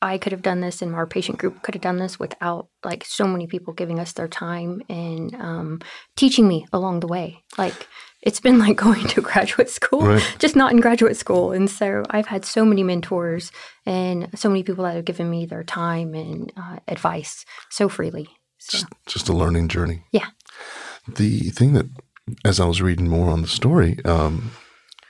I 0.00 0.18
could 0.18 0.32
have 0.32 0.42
done 0.42 0.60
this 0.60 0.82
and 0.82 0.94
our 0.94 1.06
patient 1.06 1.38
group 1.38 1.62
could 1.62 1.74
have 1.74 1.82
done 1.82 1.98
this 1.98 2.18
without 2.18 2.68
like 2.84 3.04
so 3.04 3.24
many 3.26 3.46
people 3.46 3.72
giving 3.72 4.00
us 4.00 4.12
their 4.12 4.26
time 4.28 4.82
and 4.88 5.32
um, 5.36 5.80
teaching 6.16 6.48
me 6.48 6.66
along 6.72 7.00
the 7.00 7.06
way. 7.06 7.44
Like 7.56 7.86
it's 8.20 8.40
been 8.40 8.58
like 8.66 8.76
going 8.76 9.06
to 9.08 9.20
graduate 9.20 9.70
school, 9.70 10.02
Right. 10.02 10.36
just 10.38 10.56
not 10.56 10.72
in 10.72 10.80
graduate 10.80 11.16
school. 11.16 11.52
And 11.52 11.70
so 11.70 12.02
I've 12.10 12.26
had 12.26 12.44
so 12.44 12.64
many 12.64 12.82
mentors 12.82 13.52
and 13.86 14.28
so 14.34 14.48
many 14.48 14.62
people 14.64 14.84
that 14.84 14.96
have 14.96 15.04
given 15.04 15.30
me 15.30 15.46
their 15.46 15.64
time 15.64 16.14
and 16.14 16.52
uh, 16.56 16.78
advice 16.88 17.44
so 17.70 17.88
freely. 17.88 18.28
So 18.68 18.78
Just, 18.78 18.86
just 19.06 19.28
a 19.28 19.32
learning 19.32 19.68
journey. 19.68 20.04
yeah, 20.12 20.28
The 21.08 21.50
thing 21.50 21.72
that, 21.74 21.86
as 22.44 22.60
I 22.60 22.66
was 22.66 22.80
reading 22.80 23.08
more 23.08 23.28
on 23.30 23.42
the 23.42 23.48
story, 23.48 23.98
um, 24.04 24.52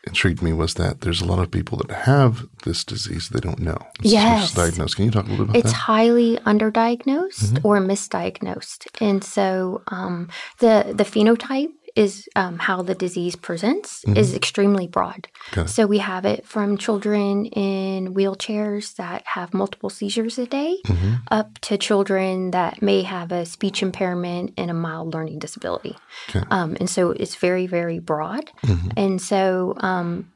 intrigued 0.07 0.43
me 0.43 0.53
was 0.53 0.75
that 0.75 1.03
there's 1.03 1.21
a 1.21 1.25
lot 1.27 1.39
of 1.39 1.51
people 1.51 1.79
that 1.79 1.91
have 1.91 2.47
this 2.65 2.83
disease 2.85 3.29
they 3.29 3.41
don't 3.41 3.61
know. 3.61 3.79
It's 4.01 4.13
Yes. 4.13 4.55
diagnosed. 4.55 4.97
Can 4.97 5.05
you 5.05 5.11
talk 5.13 5.27
a 5.27 5.31
little 5.31 5.45
bit 5.47 5.51
about 5.51 5.59
it's 5.61 5.73
that? 5.73 5.79
highly 5.93 6.39
underdiagnosed 6.39 7.53
Mm-hmm. 7.53 7.67
or 7.67 7.79
misdiagnosed, 7.79 8.87
and 9.01 9.23
so 9.23 9.83
um, 9.89 10.29
the 10.59 10.93
the 10.97 11.05
phenotype 11.05 11.69
is 11.97 12.29
um, 12.37 12.59
how 12.59 12.83
the 12.83 12.95
disease 12.95 13.37
presents 13.37 14.05
is 14.17 14.35
extremely 14.35 14.87
broad. 14.87 15.29
Mm-hmm. 15.51 15.61
It. 15.61 15.69
So 15.69 15.87
we 15.87 15.99
have 15.99 16.25
it 16.25 16.47
from 16.47 16.79
children 16.79 17.47
in 17.47 18.15
wheelchairs 18.15 18.95
that 18.97 19.23
have 19.27 19.53
multiple 19.55 19.91
seizures 19.91 20.39
a 20.39 20.47
day, 20.47 20.77
Mm-hmm. 20.87 21.13
up 21.31 21.59
to 21.61 21.79
children 21.79 22.51
that 22.53 22.83
may 22.83 23.03
have 23.03 23.33
a 23.33 23.45
speech 23.45 23.83
impairment 23.83 24.55
and 24.57 24.71
a 24.71 24.75
mild 24.75 25.15
learning 25.15 25.39
disability. 25.39 25.97
Okay. 26.29 26.45
Um, 26.51 26.77
and 26.81 26.89
so 26.89 27.11
it's 27.11 27.37
very 27.37 27.67
very 27.67 27.99
broad, 27.99 28.51
Mm-hmm. 28.65 28.89
and 28.97 29.21
so 29.21 29.75
um, 29.79 30.33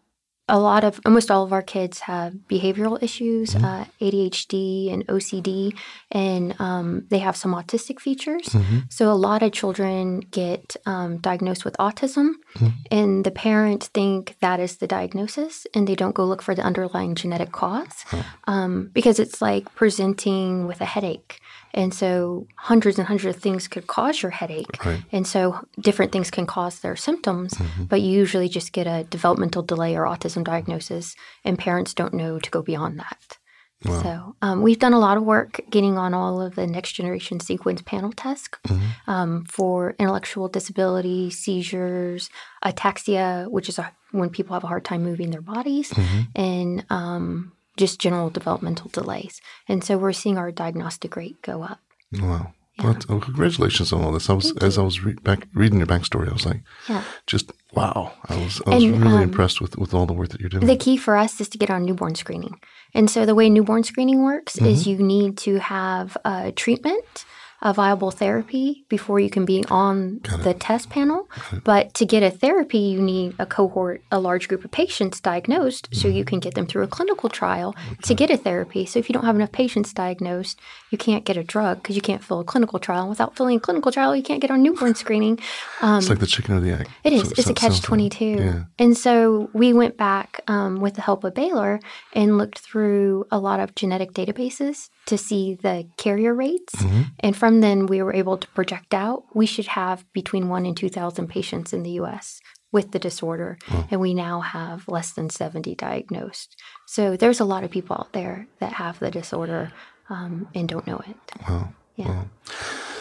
a 0.48 0.58
lot 0.60 0.84
of 0.84 1.00
almost 1.04 1.28
all 1.30 1.42
of 1.42 1.52
our 1.52 1.62
kids 1.62 2.00
have 2.00 2.32
behavioral 2.48 3.02
issues, 3.02 3.54
Mm-hmm. 3.54 3.64
uh, 3.64 3.84
ADHD 4.00 4.92
and 4.92 5.04
OCD, 5.08 5.74
and 6.12 6.54
um, 6.60 7.04
they 7.10 7.18
have 7.18 7.36
some 7.36 7.52
autistic 7.52 7.98
features. 8.00 8.46
Mm-hmm. 8.50 8.78
So 8.88 9.10
a 9.10 9.14
lot 9.28 9.42
of 9.42 9.50
children 9.52 10.20
get 10.20 10.76
um, 10.86 11.18
diagnosed 11.18 11.64
with 11.64 11.76
autism, 11.78 12.26
Mm-hmm. 12.54 12.66
and 12.90 13.24
the 13.24 13.30
parents 13.32 13.88
think 13.88 14.36
that 14.40 14.60
is 14.60 14.76
the 14.78 14.86
diagnosis, 14.86 15.66
and 15.74 15.86
they 15.86 15.94
don't 15.96 16.14
go 16.14 16.24
look 16.24 16.42
for 16.42 16.54
the 16.54 16.62
underlying 16.62 17.14
genetic 17.16 17.50
cause 17.52 18.04
um, 18.46 18.90
because 18.92 19.18
it's 19.18 19.42
like 19.42 19.74
presenting 19.74 20.66
with 20.66 20.80
a 20.80 20.84
headache. 20.86 21.40
And 21.76 21.92
so 21.94 22.46
hundreds 22.56 22.98
and 22.98 23.06
hundreds 23.06 23.36
of 23.36 23.42
things 23.42 23.68
could 23.68 23.86
cause 23.86 24.22
your 24.22 24.30
headache. 24.30 24.84
Right. 24.84 25.02
And 25.12 25.26
so 25.26 25.60
different 25.78 26.10
things 26.10 26.30
can 26.30 26.46
cause 26.46 26.80
their 26.80 26.96
symptoms, 26.96 27.52
Mm-hmm. 27.54 27.84
but 27.84 28.00
you 28.00 28.10
usually 28.10 28.48
just 28.48 28.72
get 28.72 28.86
a 28.86 29.04
developmental 29.04 29.62
delay 29.62 29.94
or 29.96 30.04
autism 30.04 30.42
diagnosis, 30.42 31.14
and 31.44 31.58
parents 31.58 31.94
don't 31.94 32.14
know 32.14 32.38
to 32.38 32.50
go 32.50 32.62
beyond 32.62 32.98
that. 32.98 33.38
So 33.84 34.34
um, 34.42 34.62
we've 34.62 34.80
done 34.80 34.94
a 34.94 34.98
lot 34.98 35.16
of 35.16 35.22
work 35.22 35.60
getting 35.70 35.96
on 35.96 36.12
all 36.14 36.40
of 36.40 36.56
the 36.56 36.66
next 36.66 36.92
generation 36.94 37.38
sequence 37.40 37.82
panel 37.82 38.10
tests 38.10 38.48
Mm-hmm. 38.66 39.10
um, 39.10 39.44
for 39.44 39.94
intellectual 40.00 40.48
disability, 40.48 41.30
seizures, 41.30 42.30
ataxia, 42.64 43.48
which 43.50 43.68
is 43.68 43.78
a, 43.78 43.92
when 44.12 44.30
people 44.30 44.54
have 44.54 44.64
a 44.64 44.66
hard 44.66 44.84
time 44.84 45.02
moving 45.04 45.30
their 45.30 45.42
bodies, 45.42 45.90
Mm-hmm. 45.90 46.20
and 46.34 46.86
um, 46.90 47.52
just 47.76 48.00
general 48.00 48.30
developmental 48.30 48.90
delays. 48.92 49.40
And 49.68 49.82
so 49.84 49.98
we're 49.98 50.12
seeing 50.12 50.38
our 50.38 50.50
diagnostic 50.52 51.16
rate 51.16 51.40
go 51.42 51.62
up. 51.62 51.80
Wow. 52.12 52.52
Well, 52.78 52.92
that's- 52.92 53.06
oh, 53.08 53.20
congratulations 53.20 53.90
on 53.92 54.04
all 54.04 54.12
this. 54.12 54.28
I 54.28 54.34
was 54.34 54.54
as 54.58 54.76
I 54.76 54.82
was 54.82 55.02
re- 55.02 55.14
back, 55.22 55.46
reading 55.54 55.78
your 55.78 55.86
backstory, 55.86 56.28
I 56.28 56.32
was 56.34 56.44
like, 56.44 56.60
Yeah. 56.88 57.02
just 57.26 57.50
wow. 57.72 58.12
I 58.28 58.36
was 58.36 58.60
I 58.66 58.74
was 58.74 58.84
And, 58.84 59.00
really 59.02 59.16
um, 59.16 59.22
impressed 59.22 59.60
with 59.62 59.78
with 59.78 59.94
all 59.94 60.04
the 60.04 60.12
work 60.12 60.28
that 60.28 60.40
you're 60.40 60.50
doing. 60.50 60.66
The 60.66 60.76
key 60.76 60.98
for 60.98 61.16
us 61.16 61.40
is 61.40 61.48
to 61.50 61.58
get 61.58 61.70
on 61.70 61.84
newborn 61.86 62.14
screening. 62.16 62.60
And 62.92 63.10
so 63.10 63.24
the 63.24 63.34
way 63.34 63.48
newborn 63.48 63.82
screening 63.84 64.22
works 64.24 64.56
Mm-hmm. 64.56 64.66
is 64.66 64.86
you 64.86 64.98
need 64.98 65.38
to 65.38 65.58
have 65.58 66.18
a 66.26 66.52
treatment, 66.52 67.24
a 67.62 67.72
viable 67.72 68.10
therapy 68.10 68.84
before 68.88 69.18
you 69.18 69.30
can 69.30 69.44
be 69.44 69.64
on 69.70 70.20
the 70.42 70.54
test 70.54 70.90
panel. 70.90 71.28
But 71.64 71.94
to 71.94 72.04
get 72.06 72.22
a 72.22 72.30
therapy, 72.30 72.78
you 72.78 73.00
need 73.00 73.34
a 73.38 73.46
cohort, 73.46 74.02
a 74.12 74.20
large 74.20 74.48
group 74.48 74.64
of 74.64 74.70
patients 74.70 75.20
diagnosed 75.20 75.88
so 75.92 76.06
Mm-hmm. 76.08 76.16
you 76.18 76.24
can 76.24 76.38
get 76.40 76.54
them 76.54 76.66
through 76.66 76.82
a 76.84 76.86
clinical 76.86 77.28
trial 77.28 77.74
to 78.02 78.14
get 78.14 78.30
a 78.30 78.36
therapy. 78.36 78.86
So 78.86 78.98
if 78.98 79.08
you 79.08 79.12
don't 79.12 79.24
have 79.24 79.34
enough 79.36 79.52
patients 79.52 79.92
diagnosed, 79.92 80.60
you 80.90 80.98
can't 80.98 81.24
get 81.24 81.36
a 81.36 81.42
drug 81.42 81.82
because 81.82 81.96
you 81.96 82.02
can't 82.02 82.22
fill 82.22 82.40
a 82.40 82.44
clinical 82.44 82.78
trial. 82.78 83.08
Without 83.08 83.36
filling 83.36 83.56
a 83.56 83.60
clinical 83.60 83.90
trial, 83.90 84.14
you 84.14 84.22
can't 84.22 84.40
get 84.40 84.50
on 84.50 84.62
newborn 84.62 84.94
screening. 84.94 85.38
it's 85.82 86.08
like 86.08 86.18
the 86.18 86.26
chicken 86.26 86.54
or 86.56 86.60
the 86.60 86.72
egg. 86.72 86.88
It 87.04 87.12
is. 87.12 87.22
So- 87.22 87.34
it's 87.38 87.44
so- 87.44 87.50
a 87.50 87.54
catch 87.54 87.72
sounds 87.72 87.82
like- 87.82 87.88
22. 87.88 88.24
Yeah. 88.24 88.62
And 88.78 88.96
so 88.96 89.50
we 89.52 89.72
went 89.72 89.96
back 89.96 90.40
um, 90.46 90.80
with 90.80 90.94
the 90.94 91.02
help 91.02 91.24
of 91.24 91.34
Baylor 91.34 91.80
and 92.12 92.38
looked 92.38 92.58
through 92.58 93.26
a 93.30 93.38
lot 93.38 93.60
of 93.60 93.74
genetic 93.74 94.12
databases 94.12 94.90
to 95.06 95.16
see 95.16 95.54
the 95.54 95.86
carrier 95.96 96.34
rates. 96.34 96.74
Mm-hmm. 96.76 97.02
And 97.20 97.36
from 97.36 97.45
then, 97.62 97.86
we 97.86 98.02
were 98.02 98.14
able 98.14 98.38
to 98.38 98.48
project 98.48 98.94
out 98.94 99.24
we 99.34 99.46
should 99.46 99.66
have 99.66 100.04
between 100.12 100.48
one 100.48 100.66
and 100.66 100.76
2,000 100.76 101.28
patients 101.28 101.72
in 101.72 101.82
the 101.82 101.92
US 101.92 102.40
with 102.72 102.92
the 102.92 102.98
disorder. 102.98 103.58
And 103.90 104.00
we 104.00 104.14
now 104.14 104.40
have 104.40 104.88
less 104.88 105.12
than 105.12 105.30
70 105.30 105.74
diagnosed. 105.74 106.56
So 106.86 107.16
there's 107.16 107.40
a 107.40 107.44
lot 107.44 107.64
of 107.64 107.70
people 107.70 107.96
out 107.96 108.12
there 108.12 108.46
that 108.58 108.74
have 108.74 108.98
the 108.98 109.10
disorder 109.10 109.72
um, 110.08 110.48
and 110.54 110.68
don't 110.68 110.86
know 110.86 111.00
it. 111.06 111.16
Wow. 111.48 111.72
Yeah. 111.96 112.24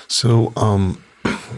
So, 0.07 0.53
um, 0.55 1.03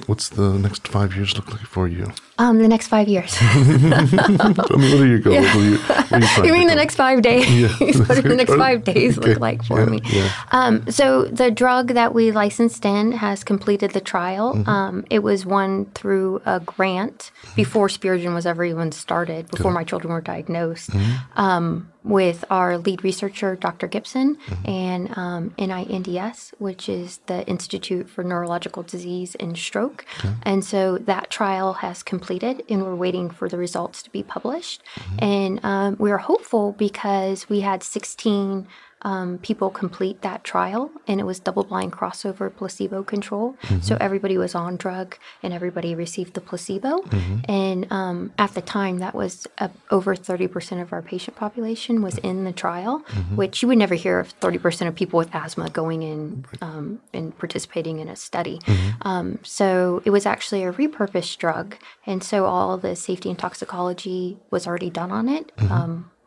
what's 0.07 0.29
the 0.29 0.53
next 0.59 0.87
five 0.87 1.15
years 1.15 1.35
look 1.35 1.51
like 1.51 1.61
for 1.65 1.87
you? 1.87 2.11
Um, 2.39 2.59
the 2.59 2.67
next 2.67 2.87
five 2.87 3.07
years. 3.07 3.35
I 3.39 3.63
mean, 3.63 4.91
what 4.91 5.01
are 5.01 5.07
your 5.07 5.19
goals? 5.19 5.45
What 5.45 5.55
are 5.55 5.63
you, 5.63 5.77
what 5.77 6.11
are 6.11 6.19
you 6.41 6.43
You 6.45 6.53
mean 6.53 6.67
the 6.67 6.75
next 6.75 6.95
five 6.95 7.21
days? 7.21 7.45
Yeah. 7.57 7.69
what 8.05 8.15
do 8.15 8.21
the 8.21 8.35
next 8.35 8.55
five 8.55 8.83
days 8.83 9.17
Okay. 9.17 9.29
look 9.29 9.39
like 9.39 9.63
for 9.63 9.79
Yeah, 9.79 9.85
me? 9.85 10.01
yeah. 10.05 10.29
Um, 10.51 10.89
so 10.91 11.25
the 11.25 11.49
drug 11.49 11.89
that 11.89 12.13
we 12.13 12.31
licensed 12.31 12.85
in 12.85 13.13
has 13.13 13.43
completed 13.43 13.91
the 13.91 14.01
trial. 14.01 14.53
Mm-hmm. 14.53 14.69
Um, 14.69 15.05
it 15.09 15.19
was 15.19 15.45
won 15.45 15.85
through 15.95 16.41
a 16.45 16.59
grant 16.59 17.31
before 17.55 17.87
Speragen 17.87 18.33
was 18.35 18.45
ever 18.45 18.63
even 18.63 18.91
started, 18.91 19.49
before 19.49 19.71
my 19.71 19.83
children 19.83 20.13
were 20.13 20.21
diagnosed. 20.21 20.91
Mm-hmm. 20.91 21.39
Um, 21.39 21.91
with 22.07 22.45
our 22.49 22.77
lead 22.77 23.03
researcher, 23.03 23.55
Dr. 23.55 23.87
Gibson, 23.87 24.37
Mm-hmm. 24.37 24.69
and 24.69 25.17
um, 25.17 25.49
NINDS, 25.57 26.53
which 26.59 26.87
is 26.89 27.19
the 27.27 27.45
Institute 27.47 28.09
for 28.09 28.23
Neurological 28.23 28.83
Disease 28.83 29.35
and 29.35 29.57
Stroke. 29.57 30.05
And 30.43 30.63
so 30.63 30.97
that 30.99 31.29
trial 31.29 31.73
has 31.73 32.03
completed, 32.03 32.63
and 32.69 32.83
we're 32.83 32.95
waiting 32.95 33.29
for 33.29 33.49
the 33.49 33.57
results 33.57 34.01
to 34.03 34.09
be 34.09 34.23
published. 34.23 34.81
And 35.19 35.59
um, 35.63 35.95
we 35.99 36.11
are 36.11 36.17
hopeful 36.17 36.73
because 36.73 37.49
we 37.49 37.61
had 37.61 37.83
16 37.83 38.67
um, 39.03 39.37
people 39.39 39.69
complete 39.69 40.21
that 40.21 40.43
trial, 40.43 40.89
and 41.07 41.19
it 41.19 41.23
was 41.23 41.39
double 41.39 41.63
blind 41.63 41.91
crossover 41.93 42.53
placebo 42.53 43.03
control. 43.03 43.55
So 43.81 43.95
everybody 43.99 44.37
was 44.37 44.55
on 44.55 44.75
drug, 44.75 45.17
and 45.43 45.53
everybody 45.53 45.93
received 45.95 46.33
the 46.33 46.41
placebo. 46.41 47.03
And 47.47 47.85
um, 47.91 48.31
at 48.37 48.53
the 48.53 48.61
time, 48.61 48.97
that 48.99 49.13
was 49.13 49.47
uh, 49.59 49.69
over 49.91 50.15
30% 50.15 50.81
of 50.81 50.91
our 50.93 51.01
patient 51.01 51.37
population 51.37 52.01
was 52.01 52.17
in 52.19 52.43
the 52.43 52.51
trial, 52.51 52.99
which 53.35 53.61
you 53.61 53.67
would 53.67 53.77
never 53.77 53.95
hear 53.95 54.19
of 54.19 54.37
30% 54.39 54.87
of 54.87 54.95
people 54.95 55.17
with 55.17 55.33
asthma 55.33 55.69
going 55.69 56.01
in 56.03 56.45
um, 56.61 56.99
and 57.13 57.37
participating 57.37 57.99
in 57.99 58.07
a 58.09 58.15
study. 58.15 58.59
Um, 59.03 59.39
so 59.43 60.01
it 60.05 60.09
was 60.09 60.25
actually 60.25 60.63
a 60.63 60.73
repurposed 60.73 61.37
drug, 61.37 61.75
and 62.05 62.23
so 62.23 62.45
all 62.45 62.77
the 62.77 62.95
safety 62.95 63.29
and 63.29 63.37
toxicology 63.37 64.37
was 64.49 64.65
already 64.67 64.89
done 64.89 65.11
on 65.11 65.29
it. 65.29 65.51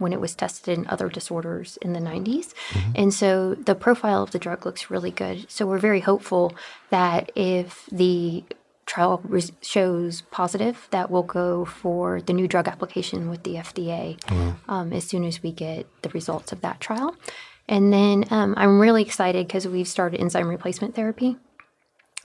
When 0.00 0.12
it 0.12 0.21
was 0.21 0.35
tested 0.35 0.76
in 0.76 0.87
other 0.88 1.09
disorders 1.09 1.76
in 1.83 1.92
the 1.92 2.00
90s. 2.00 2.47
And 2.97 3.12
so 3.14 3.54
the 3.54 3.75
profile 3.75 4.23
of 4.23 4.30
the 4.33 4.38
drug 4.38 4.64
looks 4.66 4.90
really 4.90 5.11
good. 5.12 5.49
So 5.49 5.66
we're 5.66 5.78
very 5.90 6.00
hopeful 6.00 6.54
that 6.90 7.30
if 7.37 7.87
the 7.92 8.42
trial 8.87 9.21
res- 9.23 9.52
shows 9.61 10.23
positive, 10.33 10.88
that 10.90 11.11
we'll 11.12 11.23
go 11.42 11.64
for 11.64 12.21
the 12.23 12.33
new 12.33 12.49
drug 12.49 12.66
application 12.66 13.30
with 13.30 13.42
the 13.45 13.54
FDA 13.54 14.19
um, 14.69 14.92
as 14.92 15.04
soon 15.04 15.23
as 15.25 15.42
we 15.45 15.52
get 15.52 15.87
the 16.02 16.09
results 16.11 16.50
of 16.50 16.61
that 16.62 16.80
trial. 16.80 17.14
And 17.69 17.92
then 17.92 18.25
um, 18.30 18.54
I'm 18.57 18.80
really 18.80 19.02
excited 19.02 19.47
because 19.47 19.69
we've 19.69 19.87
started 19.87 20.19
enzyme 20.21 20.49
replacement 20.49 20.97
therapy. 20.97 21.37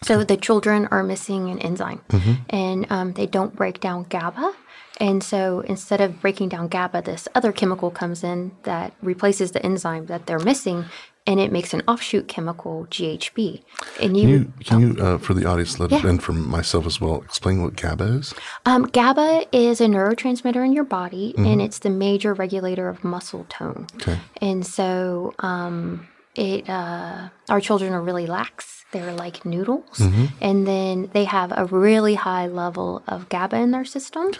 So 0.02 0.24
the 0.24 0.38
children 0.38 0.88
are 0.92 1.04
missing 1.04 1.50
an 1.50 1.60
enzyme, 1.60 2.02
and 2.50 2.86
um, 2.90 3.14
they 3.14 3.28
don't 3.28 3.56
break 3.56 3.80
down 3.80 4.06
GABA. 4.10 4.54
And 5.00 5.24
so 5.24 5.60
instead 5.62 6.00
of 6.02 6.22
breaking 6.22 6.50
down 6.50 6.68
GABA, 6.68 7.02
this 7.04 7.28
other 7.36 7.52
chemical 7.52 7.92
comes 7.92 8.24
in 8.24 8.52
that 8.64 8.94
replaces 9.02 9.52
the 9.52 9.64
enzyme 9.66 10.06
that 10.06 10.26
they're 10.26 10.40
missing, 10.40 10.86
and 11.28 11.40
it 11.40 11.52
makes 11.52 11.74
an 11.74 11.82
offshoot 11.88 12.28
chemical, 12.28 12.88
GHB. 12.90 13.64
And 14.02 14.16
you, 14.16 14.24
Can 14.24 14.30
you, 14.30 14.54
can 14.64 14.80
you 14.98 15.04
uh, 15.04 15.18
for 15.18 15.34
the 15.34 15.46
audience, 15.46 15.80
let 15.80 15.92
Yeah. 15.92 16.06
and 16.08 16.22
for 16.24 16.34
myself 16.34 16.86
as 16.86 17.02
well, 17.02 17.22
explain 17.24 17.62
what 17.64 17.76
GABA 17.76 18.06
is? 18.20 18.34
um, 18.66 18.84
GABA 18.86 19.48
is 19.52 19.82
a 19.82 19.86
neurotransmitter 19.88 20.64
in 20.64 20.72
your 20.72 20.84
body, 20.84 21.34
and 21.38 21.62
it's 21.62 21.80
the 21.80 21.90
major 21.90 22.34
regulator 22.34 22.88
of 22.88 23.04
muscle 23.04 23.46
tone. 23.50 23.88
Okay. 23.96 24.20
And 24.42 24.66
so 24.66 25.34
um, 25.40 26.08
it 26.36 26.70
uh, 26.70 27.30
our 27.50 27.62
children 27.62 27.94
are 27.94 28.02
really 28.02 28.28
lax. 28.28 28.84
They're 28.92 29.14
like 29.14 29.44
noodles, 29.46 30.00
and 30.40 30.66
then 30.66 31.10
they 31.12 31.26
have 31.26 31.52
a 31.58 31.66
really 31.66 32.16
high 32.16 32.48
level 32.48 33.04
of 33.08 33.28
GABA 33.28 33.58
in 33.58 33.72
their 33.72 33.84
system, 33.84 34.32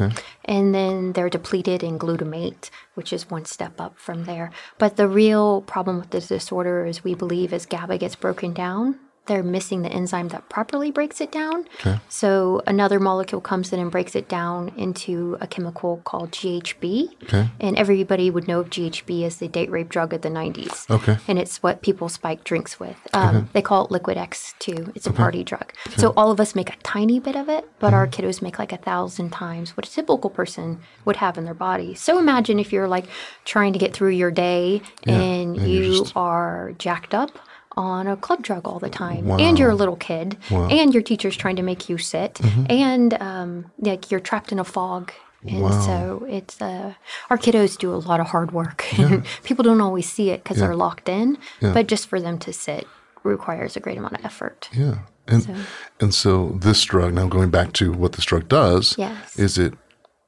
and 0.46 0.74
then 0.74 1.12
they're 1.14 1.30
depleted 1.30 1.84
in 1.84 2.00
glutamate, 2.00 2.70
which 2.94 3.12
is 3.12 3.30
one 3.30 3.44
step 3.46 3.82
up 3.82 3.98
from 3.98 4.24
there. 4.26 4.52
But 4.78 4.96
the 4.96 5.10
real 5.10 5.62
problem 5.62 6.00
with 6.00 6.12
this 6.12 6.28
disorder 6.28 6.86
is 6.86 7.04
we 7.04 7.16
believe 7.16 7.52
as 7.52 7.66
GABA 7.66 7.98
gets 7.98 8.16
broken 8.16 8.54
down, 8.54 8.98
they're 9.28 9.44
missing 9.44 9.82
the 9.82 9.90
enzyme 9.90 10.28
that 10.30 10.48
properly 10.50 10.92
breaks 10.92 11.20
it 11.20 11.32
down. 11.32 11.66
Okay. 11.80 12.00
So 12.10 12.62
another 12.68 13.00
molecule 13.00 13.42
comes 13.42 13.74
in 13.74 13.80
and 13.80 13.90
breaks 13.92 14.16
it 14.16 14.28
down 14.30 14.72
into 14.78 15.38
a 15.42 15.48
chemical 15.48 16.02
called 16.04 16.32
GHB. 16.32 17.24
Okay. 17.24 17.50
And 17.60 17.78
everybody 17.78 18.30
would 18.30 18.48
know 18.48 18.60
of 18.60 18.70
GHB 18.70 19.24
as 19.24 19.38
the 19.38 19.48
date 19.48 19.70
rape 19.72 19.90
drug 19.90 20.14
of 20.14 20.22
the 20.22 20.30
90s. 20.30 20.90
Okay. 20.90 21.18
And 21.28 21.40
it's 21.40 21.64
what 21.64 21.82
people 21.82 22.10
spike 22.10 22.44
drinks 22.44 22.80
with. 22.80 22.98
Um, 23.14 23.50
They 23.54 23.62
call 23.62 23.86
it 23.86 23.92
Liquid 23.92 24.18
X 24.18 24.54
too. 24.60 24.92
It's 24.96 25.08
a 25.08 25.14
party 25.14 25.44
drug. 25.44 25.74
So 25.98 26.14
all 26.16 26.32
of 26.32 26.40
us 26.40 26.56
make 26.56 26.70
a 26.70 26.78
tiny 26.84 27.20
bit 27.20 27.36
of 27.36 27.50
it, 27.50 27.68
but 27.80 27.94
our 27.94 28.08
kiddos 28.08 28.42
make 28.42 28.60
like 28.60 28.72
a 28.72 28.78
thousand 28.78 29.32
times 29.32 29.76
what 29.76 29.88
a 29.88 29.92
typical 29.92 30.30
person 30.30 30.80
would 31.06 31.16
have 31.18 31.38
in 31.38 31.46
their 31.46 31.54
body. 31.54 31.96
So 31.96 32.20
imagine 32.20 32.60
if 32.60 32.72
you're 32.72 32.88
like 32.88 33.06
trying 33.46 33.74
to 33.74 33.80
get 33.80 33.94
through 33.94 34.10
your 34.12 34.32
day 34.32 34.82
and 35.04 35.16
and 35.16 35.56
you're 35.58 35.84
you 35.84 36.00
just- 36.00 36.16
are 36.16 36.74
jacked 36.78 37.14
up 37.14 37.40
on 37.78 38.08
a 38.08 38.16
club 38.18 38.42
drug 38.44 38.68
all 38.68 38.80
the 38.80 38.90
time. 38.90 39.30
And 39.32 39.58
you're 39.60 39.70
a 39.70 39.76
little 39.76 39.96
kid. 39.96 40.38
And 40.50 40.94
your 40.94 41.04
teacher's 41.04 41.36
trying 41.38 41.56
to 41.58 41.62
make 41.64 41.90
you 41.90 41.98
sit. 41.98 42.36
Mm-hmm. 42.36 42.66
and 42.70 43.14
um, 43.16 43.72
like 43.80 44.12
you're 44.12 44.20
trapped 44.20 44.52
in 44.52 44.60
a 44.60 44.64
fog. 44.64 45.12
And 45.48 45.72
so 45.84 46.26
it's 46.28 46.60
uh, 46.60 46.94
our 47.30 47.38
kiddos 47.38 47.78
do 47.78 47.94
a 47.94 47.98
lot 47.98 48.20
of 48.20 48.28
hard 48.28 48.52
work. 48.52 48.86
And 48.98 49.24
people 49.44 49.64
don't 49.64 49.82
always 49.82 50.10
see 50.12 50.32
it 50.32 50.44
because 50.44 50.58
they're 50.58 50.76
locked 50.76 51.08
in. 51.10 51.38
But 51.62 51.88
just 51.88 52.08
for 52.08 52.20
them 52.20 52.40
to 52.40 52.52
sit 52.54 52.88
requires 53.24 53.76
a 53.76 53.80
great 53.80 53.98
amount 53.98 54.18
of 54.18 54.26
effort. 54.26 54.70
Yeah. 54.74 55.00
And 55.28 55.44
So- 55.44 55.56
and 56.00 56.14
so 56.14 56.58
this 56.62 56.84
drug, 56.84 57.14
now 57.14 57.28
going 57.28 57.50
back 57.50 57.74
to 57.74 57.92
what 57.92 58.14
this 58.14 58.26
drug 58.26 58.48
does, 58.48 58.96
Yes. 58.98 59.38
is 59.38 59.58
it 59.58 59.74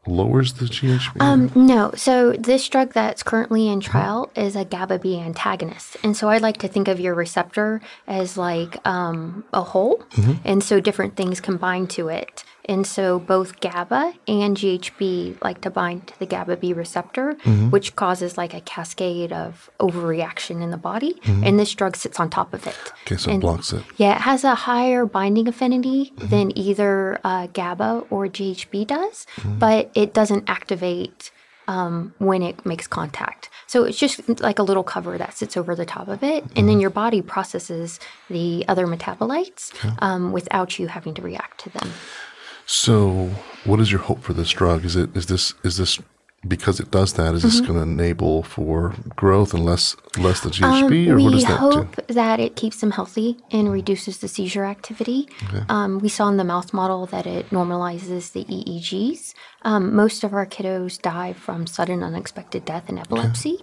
lowers 0.07 0.53
the 0.53 0.65
GHB? 0.65 1.21
Um, 1.21 1.51
no. 1.55 1.91
So 1.95 2.33
this 2.33 2.67
drug 2.67 2.93
that's 2.93 3.23
currently 3.23 3.67
in 3.67 3.79
trial 3.79 4.31
is 4.35 4.55
a 4.55 4.65
GABA 4.65 4.99
B 4.99 5.19
antagonist, 5.19 5.97
and 6.03 6.15
so 6.15 6.29
I 6.29 6.37
like 6.37 6.57
to 6.57 6.67
think 6.67 6.87
of 6.87 6.99
your 6.99 7.13
receptor 7.15 7.81
as 8.07 8.37
like 8.37 8.77
um, 8.87 9.43
a 9.53 9.61
hole, 9.61 10.03
and 10.45 10.63
so 10.63 10.79
different 10.79 11.15
things 11.15 11.41
combine 11.41 11.87
to 11.87 12.07
it. 12.09 12.43
And 12.67 12.85
so 12.85 13.19
both 13.19 13.59
GABA 13.61 14.13
and 14.27 14.57
GHB 14.57 15.41
like 15.43 15.61
to 15.61 15.69
bind 15.69 16.07
to 16.07 16.19
the 16.19 16.25
GABA 16.25 16.57
B 16.57 16.73
receptor, 16.73 17.33
which 17.69 17.95
causes 17.95 18.37
like 18.37 18.53
a 18.53 18.61
cascade 18.61 19.31
of 19.31 19.69
overreaction 19.79 20.61
in 20.61 20.71
the 20.71 20.77
body, 20.77 21.19
and 21.25 21.57
this 21.59 21.73
drug 21.73 21.95
sits 21.95 22.19
on 22.19 22.29
top 22.29 22.53
of 22.53 22.67
it. 22.67 22.77
okay, 23.05 23.17
so 23.17 23.31
it 23.31 23.39
blocks 23.39 23.71
it. 23.73 23.83
Yeah, 23.97 24.15
it 24.15 24.21
has 24.21 24.43
a 24.43 24.55
higher 24.55 25.05
binding 25.05 25.47
affinity 25.47 26.11
than 26.17 26.57
either 26.57 27.19
uh, 27.23 27.47
GABA 27.47 28.05
or 28.09 28.27
GHB 28.27 28.87
does, 28.87 29.25
but 29.45 29.89
it 29.95 30.13
doesn't 30.13 30.49
activate 30.49 31.31
um, 31.69 32.13
when 32.17 32.41
it 32.41 32.65
makes 32.65 32.87
contact. 32.87 33.49
So 33.65 33.83
it's 33.83 33.97
just 33.97 34.39
like 34.41 34.59
a 34.59 34.63
little 34.63 34.83
cover 34.83 35.17
that 35.17 35.37
sits 35.37 35.57
over 35.57 35.75
the 35.75 35.85
top 35.85 36.07
of 36.07 36.23
it, 36.23 36.43
and 36.55 36.67
then 36.69 36.79
your 36.79 36.89
body 36.89 37.21
processes 37.21 37.99
the 38.29 38.63
other 38.67 38.87
metabolites 38.87 39.73
um, 40.01 40.31
without 40.31 40.79
you 40.79 40.87
having 40.87 41.13
to 41.15 41.21
react 41.21 41.59
to 41.61 41.69
them. 41.69 41.91
So, 42.69 43.31
what 43.63 43.79
is 43.79 43.93
your 43.93 44.01
hope 44.01 44.21
for 44.21 44.33
this 44.33 44.51
drug? 44.51 44.83
Is 44.83 44.97
it 44.97 45.15
is 45.15 45.27
this 45.27 45.53
is 45.63 45.77
this 45.77 45.99
because 46.47 46.79
it 46.79 46.89
does 46.91 47.13
that? 47.13 47.33
Is 47.35 47.43
this 47.43 47.57
Mm-hmm. 47.61 47.73
going 47.73 47.85
to 47.85 47.91
enable 48.03 48.43
for 48.43 48.93
growth 49.15 49.53
and 49.53 49.63
less 49.65 49.95
less 50.17 50.39
the 50.41 50.49
GHB, 50.49 51.07
or 51.09 51.11
Um, 51.11 51.17
we 51.17 51.23
what 51.23 51.31
does 51.33 51.43
that 51.45 51.59
do? 51.59 51.67
We 51.67 51.75
hope 51.75 51.95
that 52.07 52.39
it 52.39 52.55
keeps 52.55 52.79
them 52.81 52.91
healthy 52.91 53.37
and 53.51 53.71
reduces 53.71 54.17
the 54.19 54.27
seizure 54.27 54.65
activity. 54.65 55.27
Um, 55.69 55.99
we 55.99 56.09
saw 56.09 56.27
in 56.29 56.37
the 56.37 56.43
mouse 56.43 56.73
model 56.73 57.05
that 57.07 57.25
it 57.27 57.49
normalizes 57.51 58.31
the 58.31 58.43
EEGs. 58.45 59.33
Um, 59.63 59.95
most 59.95 60.23
of 60.23 60.33
our 60.33 60.45
kiddos 60.45 61.01
die 61.01 61.33
from 61.33 61.67
sudden 61.67 62.01
unexpected 62.03 62.63
death 62.65 62.85
and 62.87 62.97
epilepsy, 62.99 63.57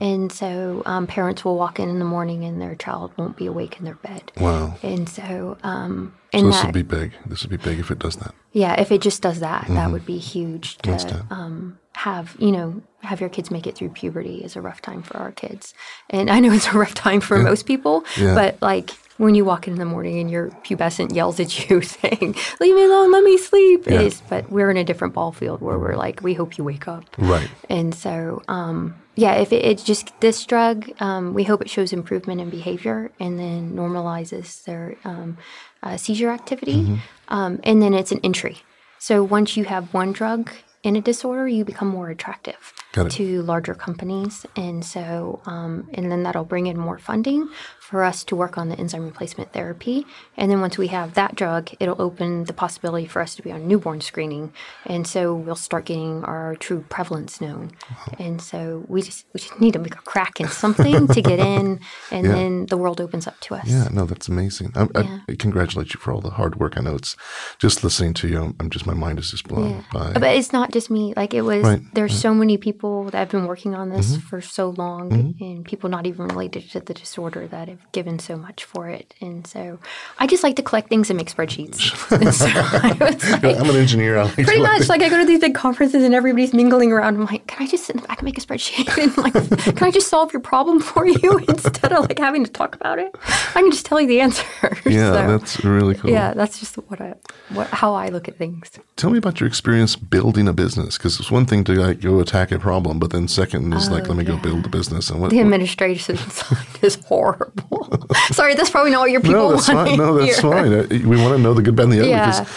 and 0.00 0.32
so 0.32 0.82
um, 0.86 1.06
parents 1.06 1.44
will 1.44 1.56
walk 1.56 1.78
in 1.78 1.88
in 1.88 1.98
the 1.98 2.04
morning 2.04 2.44
and 2.44 2.60
their 2.60 2.74
child 2.74 3.12
won't 3.16 3.36
be 3.36 3.46
awake 3.46 3.76
in 3.78 3.84
their 3.84 3.96
bed. 3.96 4.32
Wow. 4.40 4.76
And 4.82 5.08
so, 5.08 5.58
um, 5.62 6.14
So 6.32 6.38
and 6.38 6.48
this 6.48 6.56
that, 6.56 6.66
would 6.66 6.74
be 6.74 6.82
big. 6.82 7.12
This 7.26 7.42
would 7.42 7.50
be 7.50 7.56
big 7.70 7.78
if 7.78 7.90
it 7.90 7.98
does 7.98 8.16
that. 8.16 8.34
yeah, 8.52 8.80
if 8.80 8.90
it 8.90 9.00
just 9.02 9.20
does 9.22 9.40
that, 9.40 9.66
that 9.68 9.90
would 9.92 10.06
be 10.06 10.18
huge 10.18 10.78
to 10.78 11.26
um, 11.30 11.78
have, 12.04 12.34
you 12.38 12.50
know, 12.50 12.80
have 13.02 13.20
your 13.20 13.28
kids 13.28 13.50
make 13.50 13.66
it 13.66 13.74
through 13.76 13.90
puberty 13.90 14.36
is 14.42 14.56
a 14.56 14.60
rough 14.60 14.80
time 14.80 15.02
for 15.02 15.18
our 15.18 15.32
kids. 15.32 15.74
And 16.08 16.30
I 16.30 16.40
know 16.40 16.50
it's 16.52 16.66
a 16.68 16.72
rough 16.78 16.94
time 16.94 17.20
for 17.20 17.38
most 17.38 17.66
people, 17.66 18.04
Yeah. 18.16 18.34
but 18.34 18.60
like 18.62 18.90
when 19.18 19.34
you 19.34 19.44
walk 19.44 19.66
in 19.66 19.74
in 19.74 19.78
the 19.78 19.84
morning 19.84 20.18
and 20.18 20.30
your 20.30 20.48
pubescent 20.64 21.14
yells 21.14 21.38
at 21.40 21.68
you 21.68 21.82
saying, 21.96 22.34
leave 22.58 22.74
me 22.74 22.84
alone, 22.84 23.12
let 23.12 23.22
me 23.22 23.36
sleep, 23.36 23.86
Yeah. 23.86 24.00
is, 24.00 24.22
but 24.30 24.50
we're 24.50 24.70
in 24.70 24.78
a 24.78 24.84
different 24.84 25.12
ball 25.12 25.30
field 25.30 25.60
where 25.60 25.78
we're 25.78 25.94
like, 25.94 26.22
we 26.22 26.32
hope 26.32 26.56
you 26.56 26.64
wake 26.64 26.88
up. 26.88 27.04
Right. 27.18 27.50
And 27.68 27.94
so, 27.94 28.42
um, 28.48 28.94
yeah, 29.16 29.34
if 29.34 29.52
it, 29.52 29.62
it's 29.62 29.82
just 29.84 30.18
this 30.20 30.42
drug, 30.46 30.90
um, 31.02 31.34
we 31.34 31.44
hope 31.44 31.60
it 31.60 31.68
shows 31.68 31.92
improvement 31.92 32.40
in 32.40 32.48
behavior 32.48 33.10
and 33.20 33.38
then 33.38 33.74
normalizes 33.76 34.64
their 34.64 34.96
um, 35.04 35.36
uh, 35.82 35.98
seizure 35.98 36.30
activity. 36.30 36.98
Um, 37.28 37.60
and 37.62 37.82
then 37.82 37.92
it's 37.92 38.10
an 38.10 38.20
entry. 38.24 38.56
So 38.98 39.22
once 39.22 39.54
you 39.58 39.64
have 39.64 39.92
one 39.92 40.12
drug 40.12 40.50
in 40.82 40.96
a 40.96 41.00
disorder, 41.00 41.46
you 41.46 41.64
become 41.64 41.88
more 41.88 42.10
attractive. 42.10 42.72
To 42.92 43.42
larger 43.42 43.74
companies. 43.74 44.44
And 44.56 44.84
so, 44.84 45.40
um, 45.46 45.88
and 45.94 46.10
then 46.10 46.22
that'll 46.24 46.44
bring 46.44 46.66
in 46.66 46.76
more 46.78 46.98
funding 46.98 47.48
for 47.78 48.04
us 48.04 48.22
to 48.24 48.36
work 48.36 48.56
on 48.56 48.68
the 48.68 48.76
enzyme 48.78 49.04
replacement 49.04 49.52
therapy. 49.52 50.06
And 50.36 50.50
then 50.50 50.60
once 50.60 50.78
we 50.78 50.88
have 50.88 51.14
that 51.14 51.34
drug, 51.34 51.70
it'll 51.80 52.00
open 52.00 52.44
the 52.44 52.52
possibility 52.52 53.06
for 53.06 53.20
us 53.20 53.34
to 53.36 53.42
be 53.42 53.50
on 53.50 53.66
newborn 53.66 54.00
screening. 54.00 54.52
And 54.86 55.06
so 55.06 55.34
we'll 55.34 55.56
start 55.56 55.86
getting 55.86 56.24
our 56.24 56.54
true 56.56 56.84
prevalence 56.88 57.40
known. 57.40 57.72
And 58.18 58.40
so 58.40 58.84
we 58.88 59.02
just 59.02 59.26
we 59.34 59.40
just 59.40 59.60
need 59.60 59.72
to 59.72 59.78
make 59.80 59.94
a 59.94 59.98
crack 60.12 60.40
in 60.40 60.48
something 60.48 61.08
to 61.08 61.20
get 61.22 61.38
in, 61.40 61.80
and 62.12 62.26
Yeah. 62.26 62.32
then 62.32 62.66
the 62.66 62.76
world 62.76 63.00
opens 63.00 63.26
up 63.26 63.38
to 63.40 63.54
us. 63.56 63.66
Yeah, 63.66 63.88
no, 63.92 64.04
that's 64.04 64.28
amazing. 64.28 64.72
I, 64.74 64.86
Yeah. 64.94 65.20
I, 65.28 65.34
congratulate 65.34 65.92
you 65.94 66.00
for 66.00 66.12
all 66.12 66.20
the 66.20 66.30
hard 66.30 66.56
work. 66.60 66.74
I 66.76 66.80
know 66.82 66.94
it's 66.94 67.16
just 67.58 67.82
listening 67.82 68.14
to 68.14 68.28
you. 68.28 68.54
I'm 68.60 68.70
just 68.70 68.86
my 68.86 68.94
mind 68.94 69.18
is 69.18 69.30
just 69.30 69.48
blown 69.48 69.70
Yeah. 69.70 69.82
by. 69.92 70.12
But 70.14 70.36
it's 70.36 70.52
not 70.52 70.70
just 70.72 70.90
me. 70.90 71.12
Like 71.16 71.34
it 71.34 71.42
was, 71.42 71.62
Right, 71.64 71.82
there's 71.94 72.16
so 72.18 72.32
many 72.34 72.56
people 72.56 72.79
that 72.80 73.18
have 73.18 73.28
been 73.30 73.46
working 73.46 73.74
on 73.74 73.90
this 73.90 74.12
Mm-hmm. 74.12 74.26
for 74.28 74.40
so 74.40 74.70
long, 74.70 75.34
and 75.40 75.64
people 75.64 75.88
not 75.90 76.06
even 76.06 76.26
related 76.28 76.68
to 76.70 76.80
the 76.80 76.94
disorder 76.94 77.46
that 77.48 77.68
have 77.68 77.80
given 77.92 78.18
so 78.18 78.36
much 78.36 78.64
for 78.64 78.88
it. 78.88 79.14
And 79.20 79.46
so 79.46 79.78
I 80.18 80.26
just 80.26 80.42
like 80.42 80.56
to 80.56 80.62
collect 80.62 80.88
things 80.88 81.10
and 81.10 81.16
make 81.16 81.28
spreadsheets. 81.30 81.78
and 82.10 82.34
so 82.34 82.46
like, 83.46 83.56
I'm 83.60 83.68
an 83.70 83.76
engineer. 83.76 84.18
I 84.18 84.22
like 84.24 84.34
Pretty 84.34 84.62
much, 84.62 84.88
like 84.88 85.02
I 85.02 85.08
go 85.08 85.18
to 85.18 85.24
these 85.32 85.40
big 85.40 85.54
conferences 85.54 86.02
and 86.02 86.14
everybody's 86.14 86.52
mingling 86.54 86.90
around. 86.92 87.16
I'm 87.16 87.26
like, 87.26 87.46
can 87.46 87.62
I 87.66 87.70
just 87.70 87.84
sit 87.86 87.96
in 87.96 88.02
the 88.02 88.08
back 88.08 88.18
and 88.20 88.24
make 88.24 88.38
a 88.38 88.40
spreadsheet? 88.40 88.88
And 89.00 89.16
like, 89.18 89.34
can 89.76 89.86
I 89.86 89.90
just 89.90 90.08
solve 90.08 90.32
your 90.32 90.40
problem 90.40 90.80
for 90.80 91.06
you 91.06 91.38
instead 91.48 91.92
of 91.92 92.08
like 92.08 92.18
having 92.18 92.44
to 92.44 92.50
talk 92.50 92.74
about 92.74 92.98
it? 92.98 93.14
I 93.54 93.60
can 93.60 93.70
just 93.70 93.86
tell 93.86 94.00
you 94.00 94.06
the 94.06 94.20
answer. 94.20 94.46
Yeah, 94.86 95.12
So, 95.12 95.38
that's 95.38 95.64
really 95.64 95.94
cool. 95.94 96.10
yeah, 96.10 96.32
that's 96.34 96.58
just 96.58 96.76
what 96.76 97.00
I, 97.00 97.14
what 97.50 97.66
how 97.68 97.94
I 97.94 98.08
look 98.08 98.28
at 98.28 98.36
things. 98.36 98.70
Tell 98.96 99.10
me 99.10 99.18
about 99.18 99.40
your 99.40 99.46
experience 99.46 99.96
building 99.96 100.48
a 100.48 100.52
business, 100.52 100.96
because 100.98 101.18
it's 101.20 101.30
one 101.30 101.46
thing 101.46 101.64
to 101.64 101.72
like 101.74 102.00
go 102.00 102.20
attack 102.20 102.50
a 102.52 102.58
problem, 102.58 102.69
but 102.78 103.10
then 103.10 103.26
second 103.26 103.72
is 103.74 103.90
like, 103.90 104.06
let 104.08 104.16
me 104.16 104.22
go 104.24 104.36
build 104.36 104.64
a 104.66 104.68
business. 104.68 105.10
And 105.10 105.20
what? 105.20 105.28
Oh, 105.28 105.30
The 105.30 105.40
administration 105.40 106.16
side 106.30 106.66
is 106.82 106.94
horrible. 107.06 108.06
Sorry, 108.32 108.54
that's 108.54 108.70
probably 108.70 108.92
not 108.92 109.00
what 109.00 109.10
your 109.10 109.20
people 109.20 109.34
no, 109.34 109.50
that's 109.52 109.68
want 109.68 109.88
fine. 109.88 109.98
No, 109.98 110.18
that's 110.18 110.38
hear. 110.40 110.50
fine. 110.52 110.72
Uh, 110.72 111.08
We 111.08 111.16
want 111.16 111.36
to 111.36 111.42
know 111.42 111.54
the 111.54 111.62
good, 111.62 111.74
bad, 111.74 111.84
and 111.84 111.92
the 111.92 111.98
ugly. 112.00 112.10
Yeah, 112.10 112.40
Because 112.40 112.48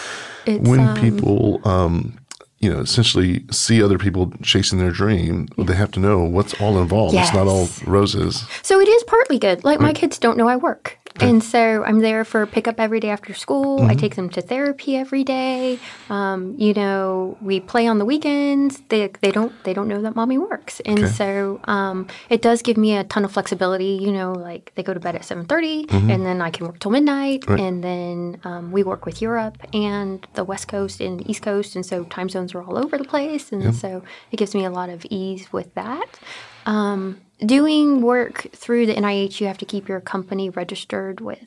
it's, 0.46 0.68
when 0.68 0.80
um, 0.80 0.96
people, 1.00 1.60
um, 1.66 2.18
you 2.60 2.72
know, 2.72 2.80
essentially 2.80 3.44
see 3.50 3.82
other 3.82 3.98
people 3.98 4.32
chasing 4.42 4.78
their 4.78 4.90
dream, 4.92 5.48
they 5.58 5.74
have 5.74 5.90
to 5.92 6.00
know 6.00 6.20
what's 6.20 6.54
all 6.60 6.78
involved. 6.78 7.14
It's 7.14 7.34
not 7.34 7.46
all 7.46 7.68
roses. 7.86 8.44
So 8.62 8.80
it 8.80 8.88
is 8.88 9.02
partly 9.04 9.38
good. 9.38 9.64
Like 9.64 9.80
my 9.80 9.92
kids 9.92 10.18
don't 10.18 10.36
know 10.38 10.48
I 10.48 10.56
work. 10.56 10.98
And 11.20 11.44
so 11.44 11.84
I'm 11.84 12.00
there 12.00 12.24
for 12.24 12.44
pickup 12.44 12.80
every 12.80 12.98
day 12.98 13.08
after 13.10 13.34
school. 13.34 13.78
Mm-hmm. 13.78 13.90
I 13.90 13.94
take 13.94 14.16
them 14.16 14.28
to 14.30 14.40
therapy 14.42 14.96
every 14.96 15.22
day. 15.22 15.78
Um, 16.10 16.56
you 16.58 16.74
know, 16.74 17.38
we 17.40 17.60
play 17.60 17.86
on 17.86 17.98
the 17.98 18.04
weekends. 18.04 18.82
They 18.88 19.06
they 19.20 19.30
don't 19.30 19.52
they 19.64 19.72
don't 19.74 19.86
know 19.86 20.02
that 20.02 20.16
mommy 20.16 20.38
works. 20.38 20.80
And 20.80 20.98
Okay. 20.98 21.12
so 21.12 21.60
um, 21.64 22.08
it 22.30 22.42
does 22.42 22.62
give 22.62 22.76
me 22.76 22.96
a 22.96 23.04
ton 23.04 23.24
of 23.24 23.30
flexibility. 23.32 23.98
You 24.02 24.10
know, 24.10 24.32
like 24.32 24.72
they 24.74 24.82
go 24.82 24.92
to 24.92 24.98
bed 25.00 25.14
at 25.14 25.22
7:30 25.22 25.92
and 26.10 26.26
then 26.26 26.42
I 26.42 26.50
can 26.50 26.66
work 26.66 26.80
till 26.80 26.90
midnight 26.90 27.42
Mm-hmm. 27.42 27.50
Right. 27.52 27.60
and 27.60 27.84
then 27.84 28.40
um, 28.44 28.72
we 28.72 28.82
work 28.82 29.06
with 29.06 29.22
Europe 29.22 29.58
and 29.72 30.26
the 30.34 30.42
West 30.44 30.66
Coast 30.68 31.00
and 31.00 31.28
East 31.30 31.42
Coast 31.42 31.76
and 31.76 31.86
so 31.86 32.04
time 32.04 32.28
zones 32.28 32.54
are 32.54 32.62
all 32.62 32.76
over 32.76 32.98
the 32.98 33.04
place 33.04 33.52
and 33.52 33.74
so 33.74 34.02
it 34.32 34.36
gives 34.36 34.54
me 34.54 34.64
a 34.64 34.70
lot 34.70 34.88
of 34.90 35.06
ease 35.10 35.52
with 35.52 35.72
that. 35.74 36.18
Um, 36.66 37.20
doing 37.44 38.00
work 38.00 38.46
through 38.52 38.86
the 38.86 38.94
NIH, 38.94 39.40
you 39.40 39.46
have 39.46 39.58
to 39.58 39.64
keep 39.64 39.88
your 39.88 40.00
company 40.00 40.50
registered 40.50 41.20
with 41.20 41.46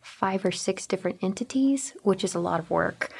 five 0.00 0.44
or 0.44 0.52
six 0.52 0.86
different 0.86 1.18
entities, 1.22 1.94
which 2.02 2.24
is 2.24 2.34
a 2.34 2.38
lot 2.38 2.60
of 2.60 2.70
work. 2.70 3.10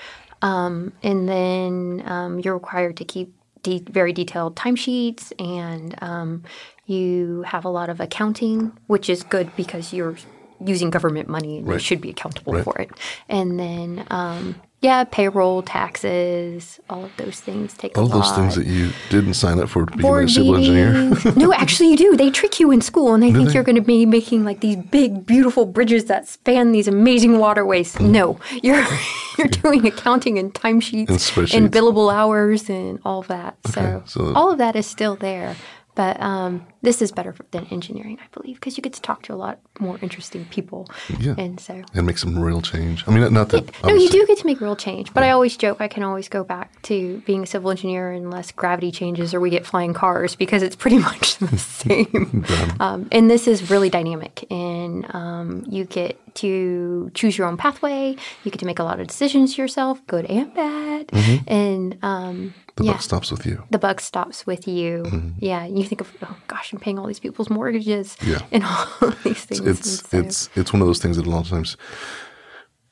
Um, 0.42 0.92
and 1.02 1.28
then 1.28 2.02
um, 2.06 2.38
you're 2.40 2.54
required 2.54 2.96
to 2.98 3.04
keep 3.04 3.34
de- 3.62 3.84
very 3.90 4.12
detailed 4.12 4.56
timesheets, 4.56 5.32
and 5.38 5.94
um, 6.02 6.42
you 6.86 7.42
have 7.46 7.64
a 7.64 7.70
lot 7.70 7.88
of 7.88 8.00
accounting, 8.00 8.72
which 8.86 9.08
is 9.08 9.22
good 9.22 9.54
because 9.56 9.92
you're 9.92 10.16
using 10.64 10.90
government 10.90 11.28
money 11.28 11.58
and 11.58 11.66
you 11.66 11.78
should 11.78 12.00
be 12.00 12.10
accountable 12.10 12.52
Right. 12.54 12.64
for 12.64 12.78
it. 12.78 12.90
And 13.28 13.58
then, 13.58 14.06
um, 14.10 14.60
yeah, 14.84 15.04
payroll, 15.04 15.62
taxes, 15.62 16.78
all 16.90 17.06
of 17.06 17.16
those 17.16 17.40
things 17.40 17.72
take 17.72 17.96
All 17.96 18.06
those 18.06 18.30
things 18.32 18.54
that 18.54 18.66
you 18.66 18.90
didn't 19.08 19.32
sign 19.32 19.58
up 19.58 19.70
for 19.70 19.86
to 19.86 19.96
become 19.96 20.24
a 20.24 20.28
civil 20.28 20.56
engineer. 20.56 20.92
no, 21.36 21.54
actually, 21.54 21.88
you 21.92 21.96
do. 21.96 22.16
They 22.18 22.30
trick 22.30 22.60
you 22.60 22.70
in 22.70 22.82
school, 22.82 23.14
and 23.14 23.22
they 23.22 23.32
think 23.32 23.48
they? 23.48 23.54
you're 23.54 23.62
going 23.62 23.76
to 23.76 23.80
be 23.82 24.04
making 24.04 24.44
like 24.44 24.60
these 24.60 24.76
big, 24.76 25.24
beautiful 25.24 25.64
bridges 25.64 26.04
that 26.04 26.28
span 26.28 26.72
these 26.72 26.86
amazing 26.86 27.38
waterways. 27.38 27.94
Mm. 27.94 28.10
No, 28.10 28.38
you're 28.62 28.84
you're 29.38 29.48
doing 29.48 29.86
accounting 29.86 30.38
and 30.38 30.52
timesheets 30.52 31.54
And 31.54 31.64
and 31.64 31.72
billable 31.72 32.12
hours 32.12 32.68
and 32.68 33.00
all 33.06 33.20
of 33.20 33.28
that. 33.28 33.56
So, 33.66 34.02
so- 34.04 34.34
all 34.34 34.50
of 34.50 34.58
that 34.58 34.76
is 34.76 34.86
still 34.86 35.16
there. 35.16 35.56
But 35.94 36.20
um, 36.20 36.66
this 36.82 37.00
is 37.00 37.12
better 37.12 37.34
than 37.52 37.66
engineering, 37.70 38.18
I 38.20 38.26
believe, 38.32 38.56
because 38.56 38.76
you 38.76 38.82
get 38.82 38.92
to 38.94 39.00
talk 39.00 39.22
to 39.24 39.32
a 39.32 39.36
lot 39.36 39.60
more 39.78 39.98
interesting 40.02 40.44
people. 40.46 40.88
Yeah. 41.20 41.34
And 41.38 41.60
so 41.60 41.82
and 41.94 42.06
make 42.06 42.18
some 42.18 42.38
real 42.38 42.60
change. 42.60 43.04
I 43.06 43.12
mean, 43.12 43.32
not 43.32 43.50
that. 43.50 43.70
no, 43.84 43.94
you 43.94 44.08
do 44.08 44.26
get 44.26 44.38
to 44.38 44.46
make 44.46 44.60
real 44.60 44.74
change, 44.76 45.14
but 45.14 45.22
I 45.22 45.30
always 45.30 45.56
joke 45.56 45.80
I 45.80 45.88
can 45.88 46.02
always 46.02 46.28
go 46.28 46.42
back 46.42 46.82
to 46.82 47.22
being 47.26 47.44
a 47.44 47.46
civil 47.46 47.70
engineer 47.70 48.10
unless 48.12 48.50
gravity 48.50 48.90
changes 48.90 49.32
or 49.34 49.40
we 49.40 49.50
get 49.50 49.64
flying 49.64 49.94
cars 49.94 50.34
because 50.34 50.62
it's 50.62 50.76
pretty 50.76 50.98
much 51.10 51.38
the 51.38 51.58
same. 51.58 52.44
um, 52.80 53.08
and 53.12 53.30
this 53.30 53.46
is 53.46 53.70
really 53.70 53.90
dynamic, 53.90 54.44
and 54.50 55.06
um, 55.14 55.64
you 55.68 55.84
get 55.84 56.18
to 56.36 57.10
choose 57.14 57.38
your 57.38 57.46
own 57.46 57.56
pathway. 57.56 58.16
You 58.42 58.50
get 58.50 58.58
to 58.58 58.66
make 58.66 58.80
a 58.80 58.84
lot 58.84 58.98
of 58.98 59.06
decisions 59.06 59.56
yourself, 59.56 60.04
good 60.08 60.24
and 60.26 60.52
bad, 60.54 61.10
and 61.46 61.96
um, 62.02 62.54
The 62.76 62.84
yeah. 62.84 62.92
buck 62.92 63.02
stops 63.02 63.30
with 63.30 63.46
you. 63.46 63.62
The 63.70 63.78
buck 63.78 64.00
stops 64.00 64.46
with 64.46 64.66
you. 64.66 65.04
Mm-hmm. 65.04 65.28
Yeah, 65.38 65.64
you 65.64 65.84
think 65.84 66.00
of, 66.00 66.12
oh 66.22 66.36
gosh, 66.48 66.72
I'm 66.72 66.80
paying 66.80 66.98
all 66.98 67.06
these 67.06 67.20
people's 67.20 67.48
mortgages 67.48 68.16
Yeah. 68.20 68.40
and 68.52 68.64
all 68.64 68.88
of 69.00 69.22
these 69.22 69.44
things. 69.44 69.60
It's 69.60 70.00
and 70.00 70.08
so- 70.10 70.18
it's 70.28 70.50
it's 70.56 70.72
one 70.72 70.82
of 70.82 70.88
those 70.88 70.98
things 71.00 71.16
that 71.16 71.26
a 71.26 71.30
lot 71.30 71.44
of 71.44 71.50
times 71.50 71.76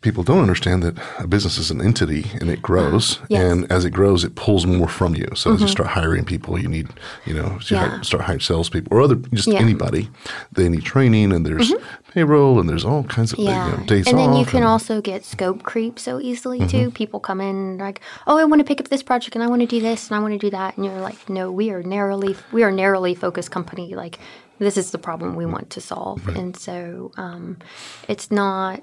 people 0.02 0.22
don't 0.24 0.40
understand 0.40 0.82
that 0.82 0.98
a 1.18 1.26
business 1.26 1.56
is 1.58 1.70
an 1.70 1.80
entity 1.80 2.26
and 2.40 2.50
it 2.50 2.60
grows, 2.60 3.20
Yes. 3.28 3.40
Mm-hmm. 3.42 3.52
and 3.62 3.72
as 3.72 3.84
it 3.84 3.90
grows, 3.90 4.24
it 4.24 4.34
pulls 4.34 4.66
more 4.66 4.88
from 4.88 5.14
you. 5.14 5.28
So 5.34 5.54
as 5.54 5.60
you 5.60 5.68
start 5.68 5.88
hiring 5.90 6.24
people, 6.24 6.58
you 6.58 6.68
need 6.68 6.88
you 7.24 7.34
know 7.34 7.58
you 7.68 7.76
Yeah. 7.76 7.88
hire, 7.88 8.02
start 8.02 8.24
hiring 8.24 8.40
salespeople 8.40 8.90
or 8.96 9.00
other 9.00 9.16
just 9.16 9.48
Yeah. 9.48 9.54
Mm-hmm. 9.54 9.64
anybody. 9.64 10.08
They 10.52 10.68
need 10.68 10.84
training, 10.84 11.32
and 11.32 11.46
there's 11.46 11.72
payroll, 12.12 12.60
and 12.60 12.68
there's 12.68 12.84
all 12.84 13.04
kinds 13.04 13.32
of 13.32 13.38
Yeah. 13.38 13.70
you 13.70 13.76
know, 13.78 13.84
days 13.86 14.06
and 14.08 14.18
then 14.18 14.34
you 14.34 14.44
can 14.44 14.58
and- 14.58 14.66
also 14.66 15.00
get 15.00 15.24
scope 15.24 15.62
creep 15.62 15.98
so 15.98 16.20
easily 16.20 16.58
Mm-hmm. 16.58 16.68
too. 16.84 16.90
People 16.90 17.20
come 17.20 17.40
in 17.40 17.78
like, 17.78 18.00
"Oh, 18.26 18.36
I 18.38 18.44
want 18.44 18.60
to 18.60 18.64
pick 18.64 18.80
up 18.80 18.88
this 18.88 19.02
project 19.02 19.34
and 19.36 19.42
I 19.44 19.46
want 19.46 19.60
to 19.62 19.66
do 19.66 19.80
this 19.80 20.08
and 20.10 20.16
I 20.16 20.20
want 20.20 20.32
to 20.34 20.38
do 20.46 20.50
that." 20.50 20.76
And 20.76 20.84
you're 20.84 21.00
like, 21.00 21.28
"No, 21.30 21.50
we 21.50 21.70
are 21.70 21.82
narrowly 21.82 22.36
we 22.52 22.62
are 22.64 22.72
narrowly 22.72 23.14
focused 23.14 23.50
company. 23.50 23.94
Like 23.94 24.18
this 24.58 24.76
is 24.76 24.90
the 24.90 24.98
problem 24.98 25.36
we 25.36 25.46
want 25.46 25.70
to 25.70 25.80
solve." 25.80 26.26
And 26.36 26.56
so 26.56 27.12
um, 27.16 27.56
it's 28.08 28.30
not 28.30 28.80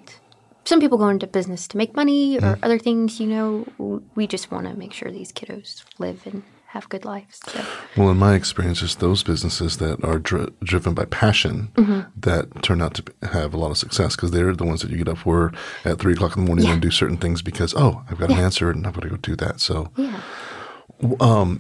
some 0.66 0.80
people 0.80 0.98
go 0.98 1.10
into 1.10 1.28
business 1.28 1.68
to 1.70 1.78
make 1.78 1.96
money 1.96 2.38
or 2.38 2.42
Mm. 2.56 2.60
other 2.64 2.78
things, 2.80 3.20
you 3.20 3.28
know, 3.28 4.02
we 4.16 4.28
just 4.28 4.52
want 4.52 4.68
to 4.68 4.76
make 4.76 4.94
sure 4.94 5.12
these 5.12 5.32
kiddos 5.32 5.84
live 5.98 6.22
and 6.26 6.44
have 6.68 6.88
good 6.90 7.04
lives. 7.04 7.40
So 7.48 7.60
Well, 7.98 8.12
in 8.12 8.18
my 8.18 8.36
experience, 8.36 8.84
it's 8.84 8.94
those 8.96 9.24
businesses 9.24 9.78
that 9.78 10.04
are 10.04 10.20
dri- 10.20 10.52
driven 10.64 10.94
by 10.94 11.06
passion 11.06 11.70
Mm-hmm. 11.76 12.02
that 12.22 12.62
turn 12.62 12.82
out 12.84 12.94
to 12.96 13.04
have 13.28 13.56
a 13.56 13.58
lot 13.58 13.72
of 13.72 13.78
success 13.80 14.16
because 14.16 14.30
they're 14.32 14.54
the 14.56 14.66
ones 14.66 14.82
that 14.82 14.92
you 14.92 14.98
get 14.98 15.08
up 15.08 15.18
for 15.18 15.52
at 15.84 15.98
three 15.98 16.14
o'clock 16.14 16.38
in 16.38 16.44
the 16.44 16.48
morning 16.48 16.66
Yeah. 16.66 16.74
and 16.74 16.82
do 16.82 16.92
certain 16.92 17.18
things 17.18 17.42
because 17.42 17.74
oh, 17.76 18.04
I've 18.10 18.20
got 18.20 18.30
an 18.30 18.38
answer 18.38 18.70
and 18.70 18.86
I've 18.86 18.94
got 18.94 19.02
to 19.02 19.10
go 19.10 19.18
do 19.18 19.36
that. 19.38 19.60
So, 19.60 19.90
yeah. 19.98 20.22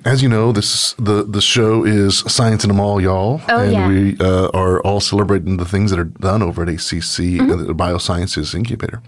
As 0.06 0.22
you 0.22 0.30
know, 0.30 0.52
this 0.52 0.94
the 0.94 1.24
the 1.24 1.42
show 1.42 1.84
is 1.86 2.20
Science 2.28 2.64
in 2.64 2.68
the 2.68 2.74
Mall, 2.74 3.00
y'all, 3.02 3.42
Oh, 3.50 3.60
and 3.64 3.72
yeah. 3.72 3.88
we 3.88 4.18
uh, 4.20 4.50
are 4.54 4.82
all 4.82 5.00
celebrating 5.00 5.58
the 5.58 5.66
things 5.66 5.92
that 5.92 6.00
are 6.00 6.04
done 6.06 6.42
over 6.44 6.64
at 6.64 6.70
ACC, 6.70 7.40
Mm-hmm. 7.40 7.52
uh, 7.52 7.56
the 7.56 7.74
Biosciences 7.76 8.54
Incubator. 8.54 9.02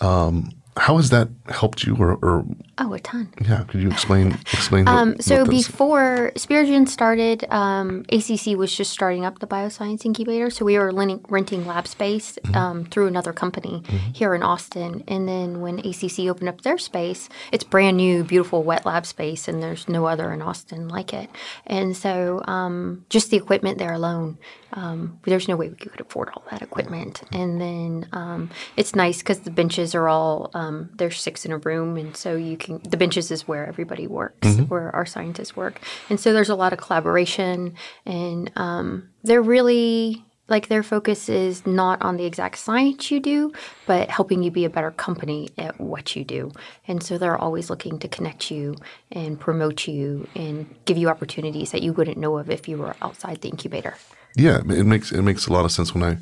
Um, 0.00 0.50
how 0.76 0.96
has 0.98 1.08
that 1.10 1.28
helped 1.48 1.84
you, 1.84 1.96
or, 1.96 2.16
or 2.22 2.44
Oh, 2.78 2.92
a 2.92 2.98
ton. 3.00 3.32
yeah, 3.40 3.64
could 3.64 3.80
you 3.80 3.88
explain 3.90 4.32
explain? 4.52 4.84
what- 4.84 4.94
Um, 4.94 5.16
so 5.18 5.40
what 5.40 5.50
before 5.50 6.30
Speragen 6.36 6.86
started, 6.86 7.46
um, 7.50 8.04
ACC 8.12 8.54
was 8.54 8.74
just 8.76 8.90
starting 8.92 9.24
up 9.24 9.38
the 9.38 9.46
bioscience 9.46 10.04
incubator. 10.04 10.50
So 10.50 10.66
we 10.66 10.78
were 10.78 10.90
renting, 10.92 11.24
renting 11.30 11.66
lab 11.66 11.86
space 11.88 12.38
um, 12.52 12.84
through 12.84 13.06
another 13.06 13.32
company 13.32 13.82
here 14.12 14.34
in 14.34 14.42
Austin. 14.42 15.04
And 15.08 15.26
then 15.26 15.62
when 15.62 15.78
ACC 15.78 16.26
opened 16.28 16.50
up 16.50 16.60
their 16.60 16.76
space, 16.76 17.30
it's 17.50 17.64
brand 17.64 17.96
new, 17.96 18.22
beautiful 18.24 18.62
wet 18.62 18.84
lab 18.84 19.06
space, 19.06 19.48
and 19.48 19.62
there's 19.62 19.88
no 19.88 20.04
other 20.04 20.30
in 20.30 20.42
Austin 20.42 20.86
like 20.88 21.14
it. 21.14 21.30
And 21.66 21.96
so 21.96 22.42
um, 22.46 23.06
just 23.08 23.30
the 23.30 23.38
equipment 23.38 23.78
there 23.78 23.94
alone, 23.94 24.36
um, 24.74 25.18
there's 25.24 25.48
no 25.48 25.56
way 25.56 25.70
we 25.70 25.76
could 25.76 26.00
afford 26.00 26.28
all 26.34 26.42
that 26.50 26.60
equipment. 26.60 27.22
And 27.32 27.58
then 27.58 28.06
um, 28.12 28.50
it's 28.76 28.94
nice 28.94 29.18
because 29.18 29.40
the 29.40 29.50
benches 29.50 29.94
are 29.94 30.08
all 30.08 30.50
um, 30.52 30.90
there's 30.94 31.18
six 31.22 31.46
in 31.46 31.52
a 31.52 31.58
room, 31.58 31.96
and 31.96 32.14
so 32.14 32.36
you 32.36 32.56
can 32.58 32.65
the 32.66 32.96
benches 32.96 33.30
is 33.30 33.46
where 33.48 33.66
everybody 33.66 34.06
works, 34.06 34.46
where 34.68 34.94
our 34.94 35.06
scientists 35.06 35.56
work, 35.56 35.80
and 36.10 36.18
so 36.20 36.32
there's 36.32 36.50
a 36.50 36.54
lot 36.54 36.72
of 36.72 36.78
collaboration, 36.78 37.74
and 38.04 38.50
um, 38.56 39.08
they're 39.22 39.42
really 39.42 40.24
like 40.48 40.68
their 40.68 40.82
focus 40.82 41.28
is 41.28 41.66
not 41.66 42.00
on 42.02 42.16
the 42.16 42.24
exact 42.24 42.58
science 42.58 43.10
you 43.10 43.18
do, 43.20 43.52
but 43.86 44.08
helping 44.10 44.42
you 44.42 44.50
be 44.50 44.64
a 44.64 44.70
better 44.70 44.92
company 44.92 45.50
at 45.58 45.80
what 45.80 46.14
you 46.14 46.24
do. 46.24 46.52
And 46.86 47.02
so 47.02 47.18
they're 47.18 47.36
always 47.36 47.68
looking 47.68 47.98
to 47.98 48.08
connect 48.08 48.50
you 48.50 48.76
and 49.10 49.40
promote 49.40 49.88
you 49.88 50.28
and 50.36 50.72
give 50.84 50.96
you 50.96 51.08
opportunities 51.08 51.72
that 51.72 51.82
you 51.82 51.92
wouldn't 51.92 52.16
know 52.16 52.38
of 52.38 52.48
if 52.48 52.68
you 52.68 52.76
were 52.78 52.94
outside 53.02 53.40
the 53.40 53.48
incubator. 53.48 53.96
Yeah, 54.36 54.58
it 54.58 54.84
makes 54.84 55.12
it 55.12 55.22
makes 55.22 55.46
a 55.46 55.52
lot 55.52 55.64
of 55.64 55.72
sense. 55.72 55.94
When 55.94 56.02
I 56.04 56.16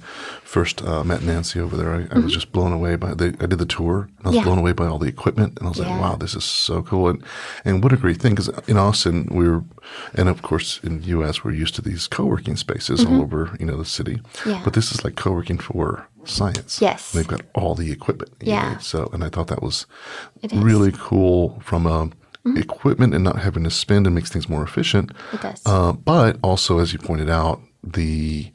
first 0.44 0.82
uh, 0.84 1.02
met 1.02 1.22
Nancy 1.22 1.58
over 1.58 1.76
there, 1.76 1.92
I, 1.94 2.06
I 2.14 2.18
was 2.20 2.32
just 2.32 2.52
blown 2.52 2.72
away 2.72 2.94
by. 2.94 3.12
The, 3.12 3.36
I 3.40 3.46
did 3.46 3.58
the 3.58 3.66
tour, 3.66 4.08
and 4.18 4.26
I 4.26 4.28
was 4.28 4.34
Mm-hmm. 4.34 4.36
Yeah. 4.36 4.44
blown 4.44 4.58
away 4.58 4.72
by 4.72 4.86
all 4.86 4.98
the 4.98 5.08
equipment, 5.08 5.58
and 5.58 5.66
I 5.66 5.68
was 5.70 5.78
like, 5.80 5.88
"Wow, 6.00 6.14
this 6.16 6.34
is 6.36 6.44
so 6.44 6.82
cool!" 6.82 7.08
And 7.08 7.22
and 7.64 7.82
what 7.82 7.92
a 7.92 7.96
great 7.96 8.18
thing! 8.20 8.32
Because 8.34 8.48
in 8.68 8.76
Austin, 8.78 9.28
we 9.32 9.48
were, 9.48 9.64
and 10.14 10.28
of 10.28 10.42
course 10.42 10.78
in 10.84 11.00
the 11.00 11.06
U.S., 11.08 11.42
we're 11.42 11.52
used 11.52 11.74
to 11.74 11.82
these 11.82 12.06
co-working 12.06 12.56
spaces 12.56 13.04
all 13.04 13.20
over, 13.20 13.56
you 13.58 13.66
know, 13.66 13.76
the 13.76 13.84
city. 13.84 14.16
Mm-hmm. 14.16 14.50
Yeah. 14.50 14.60
But 14.64 14.74
this 14.74 14.92
is 14.92 15.02
like 15.04 15.16
co-working 15.16 15.58
for 15.58 16.06
science. 16.24 16.80
Yes. 16.80 17.10
they've 17.12 17.26
got 17.28 17.42
all 17.54 17.74
the 17.74 17.90
equipment. 17.92 18.30
Yeah. 18.40 18.70
need. 18.74 18.82
So, 18.82 19.10
and 19.12 19.24
I 19.24 19.28
thought 19.28 19.48
that 19.48 19.62
was. 19.62 19.86
Mm-hmm. 20.42 20.62
really 20.62 20.92
cool 20.96 21.58
from 21.64 21.86
a. 21.86 22.10
Equipment 22.56 23.14
and 23.14 23.24
not 23.24 23.38
having 23.38 23.64
to 23.64 23.70
spend 23.70 24.06
and 24.06 24.14
makes 24.14 24.28
things 24.30 24.50
more 24.50 24.62
efficient. 24.62 25.12
It 25.32 25.40
does. 25.40 25.62
Uh, 25.64 25.92
but 25.94 26.36
also, 26.42 26.78
as 26.78 26.92
you 26.92 26.98
pointed 26.98 27.30
out, 27.30 27.58
the 27.84 28.50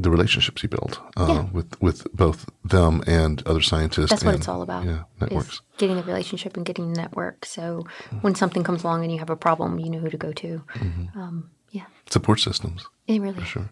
the 0.00 0.10
relationships 0.10 0.62
you 0.62 0.68
build 0.68 1.00
uh, 1.16 1.26
Yeah. 1.28 1.42
with 1.52 1.80
with 1.82 2.06
both 2.14 2.48
them 2.64 3.02
and 3.06 3.42
other 3.46 3.60
scientists. 3.62 4.10
That's 4.10 4.24
what 4.24 4.34
and, 4.34 4.38
it's 4.40 4.48
all 4.48 4.62
about. 4.62 4.84
Yeah, 4.84 5.02
networks. 5.20 5.60
getting 5.76 5.96
the 5.96 6.04
relationship 6.04 6.56
and 6.56 6.64
getting 6.64 6.92
the 6.92 7.00
network. 7.00 7.44
So 7.44 7.84
when 8.20 8.34
something 8.34 8.62
comes 8.64 8.84
along 8.84 9.02
and 9.02 9.12
you 9.12 9.18
have 9.18 9.30
a 9.30 9.36
problem, 9.36 9.78
you 9.80 9.90
know 9.90 9.98
who 9.98 10.10
to 10.10 10.16
go 10.16 10.32
to. 10.32 10.62
Mm-hmm. 10.74 11.18
Um, 11.20 11.50
yeah, 11.70 11.84
Support 12.08 12.40
systems. 12.40 12.86
it 13.06 13.20
really. 13.20 13.44
Sure. 13.44 13.68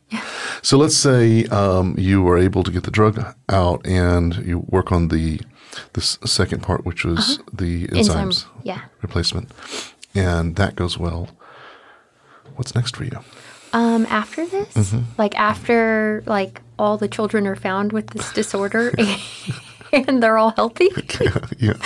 So 0.63 0.77
let's 0.79 0.97
say 0.97 1.45
um, 1.47 1.95
you 1.97 2.27
are 2.29 2.37
able 2.39 2.63
to 2.65 2.71
get 2.71 2.83
the 2.83 2.91
drug 2.91 3.19
out, 3.49 3.87
and 3.87 4.35
you 4.47 4.59
work 4.69 4.91
on 4.93 5.09
the 5.09 5.41
the 5.93 6.01
second 6.27 6.63
part, 6.63 6.85
which 6.85 7.05
was 7.05 7.39
the 7.53 7.85
Uh-huh. 7.87 7.99
Enzyme, 7.99 8.29
enzymes 8.31 8.45
yeah. 8.65 8.81
replacement, 9.03 9.51
and 10.15 10.57
that 10.57 10.75
goes 10.77 10.99
well. 10.99 11.29
What's 12.57 12.75
next 12.75 12.97
for 12.97 13.05
you? 13.05 13.19
Um, 13.77 14.07
after 14.09 14.47
this, 14.47 14.73
Mm-hmm. 14.75 15.03
like 15.19 15.35
after 15.39 16.23
like 16.27 16.63
all 16.79 16.97
the 16.97 17.09
children 17.09 17.47
are 17.47 17.57
found 17.57 17.93
with 17.93 18.07
this 18.09 18.33
disorder 18.33 18.93
and 20.09 20.23
they're 20.23 20.39
all 20.39 20.51
healthy, 20.51 20.89
yeah, 21.59 21.73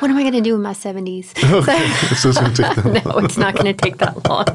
what 0.00 0.10
am 0.10 0.16
I 0.16 0.22
going 0.22 0.32
to 0.32 0.40
do 0.40 0.54
in 0.54 0.62
my 0.62 0.72
seventies? 0.72 1.32
this 1.34 2.24
is 2.24 2.36
going 2.38 2.54
to 2.54 2.62
take 2.62 2.76
them. 2.76 2.92
no, 2.94 3.18
it's 3.18 3.36
not 3.36 3.54
going 3.54 3.66
to 3.66 3.72
take 3.74 3.98
that 3.98 4.28
long. 4.28 4.46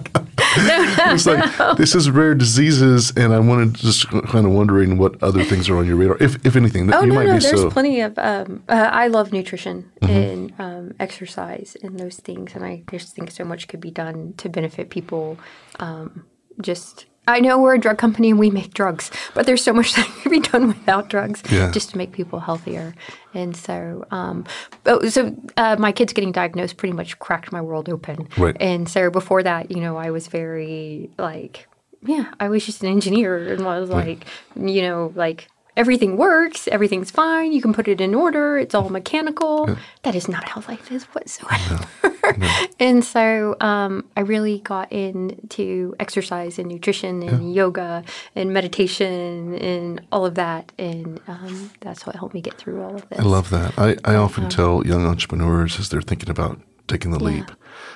no, 0.58 0.96
no, 0.98 1.14
It's 1.14 1.26
like 1.26 1.78
this 1.78 1.96
is 1.96 2.10
rare 2.10 2.36
diseases, 2.36 3.12
and 3.16 3.34
I 3.34 3.40
wanted 3.40 3.74
just 3.76 4.08
kind 4.10 4.46
of 4.46 4.52
wondering 4.52 4.98
what 4.98 5.22
other 5.24 5.44
things 5.44 5.70
are 5.70 5.78
on 5.78 5.86
your 5.86 5.96
radar, 5.98 6.18
if 6.20 6.46
if 6.46 6.56
anything. 6.56 6.92
Oh 6.94 7.02
you 7.02 7.08
no, 7.08 7.16
might 7.16 7.26
no. 7.28 7.34
be 7.34 7.40
There's 7.40 7.62
so. 7.62 7.70
plenty 7.70 8.02
of. 8.02 8.18
Um, 8.18 8.64
uh, 8.70 8.90
I 8.92 9.08
love 9.08 9.32
nutrition 9.34 9.92
Mm-hmm. 10.02 10.14
and 10.14 10.54
um, 10.60 10.94
exercise 11.00 11.76
and 11.82 12.00
those 12.00 12.18
things, 12.18 12.54
and 12.56 12.64
I 12.64 12.84
just 12.92 13.16
think 13.16 13.32
so 13.32 13.44
much 13.44 13.68
could 13.68 13.82
be 13.82 13.90
done 13.92 14.34
to 14.38 14.50
benefit 14.50 14.90
people. 14.90 15.38
Um, 15.80 16.26
just, 16.62 17.06
I 17.28 17.40
know 17.40 17.58
we're 17.60 17.76
a 17.76 17.80
drug 17.80 17.98
company 17.98 18.30
and 18.30 18.40
we 18.40 18.50
make 18.50 18.74
drugs, 18.74 19.10
but 19.34 19.46
there's 19.46 19.64
so 19.64 19.74
much 19.74 19.94
that 19.96 20.06
can 20.22 20.32
be 20.32 20.40
done 20.40 20.68
without 20.68 21.10
drugs, 21.10 21.42
Yeah. 21.50 21.72
just 21.72 21.90
to 21.92 21.98
make 21.98 22.12
people 22.12 22.40
healthier. 22.40 22.94
And 23.34 23.56
so, 23.56 24.06
um, 24.12 24.46
oh, 24.86 25.08
so 25.10 25.36
uh, 25.58 25.76
my 25.80 25.92
kids 25.92 26.14
getting 26.14 26.32
diagnosed 26.32 26.78
pretty 26.78 26.94
much 26.94 27.18
cracked 27.20 27.52
my 27.52 27.62
world 27.62 27.90
open. 27.90 28.28
Right. 28.38 28.56
And 28.60 28.88
so 28.88 29.10
before 29.10 29.44
that, 29.44 29.72
you 29.72 29.82
know, 29.82 29.98
I 29.98 30.12
was 30.12 30.28
very 30.28 31.10
like 31.18 31.68
yeah, 32.08 32.32
I 32.40 32.50
was 32.50 32.64
just 32.66 32.84
an 32.84 32.90
engineer 32.90 33.36
and 33.54 33.68
I 33.68 33.80
was 33.80 33.90
like, 33.90 34.26
you 34.56 34.84
know, 34.84 35.12
like 35.16 35.48
everything 35.76 36.18
works, 36.18 36.68
everything's 36.68 37.10
fine, 37.10 37.52
you 37.52 37.62
can 37.64 37.74
put 37.74 37.88
it 37.88 38.00
in 38.00 38.14
order, 38.14 38.60
it's 38.60 38.76
all 38.76 38.90
mechanical. 38.90 39.76
That 40.04 40.14
is 40.14 40.28
not 40.28 40.44
how 40.48 40.62
life 40.68 40.92
is 40.92 41.04
whatsoever. 41.06 41.88
and 42.80 43.04
so 43.04 43.56
um, 43.62 44.06
I 44.18 44.22
really 44.22 44.60
got 44.60 44.92
into 44.92 45.96
exercise 46.00 46.58
and 46.60 46.68
nutrition 46.70 47.24
and 47.24 47.54
yoga 47.54 48.04
and 48.36 48.54
meditation 48.54 49.56
and 49.56 50.02
all 50.12 50.26
of 50.26 50.36
that. 50.36 50.72
And 50.78 51.20
um, 51.28 51.72
that's 51.82 52.06
what 52.06 52.16
helped 52.16 52.34
me 52.34 52.42
get 52.42 52.58
through 52.58 52.84
all 52.84 52.96
of 52.96 53.08
this. 53.10 53.20
I 53.20 53.24
love 53.24 53.50
that. 53.50 53.78
I, 53.78 53.98
I 54.06 54.16
often 54.16 54.50
tell 54.50 54.86
young 54.86 55.06
entrepreneurs 55.06 55.80
as 55.80 55.90
they're 55.90 56.02
thinking 56.02 56.30
about 56.30 56.60
taking 56.88 57.12
the 57.12 57.24
leap, 57.24 57.52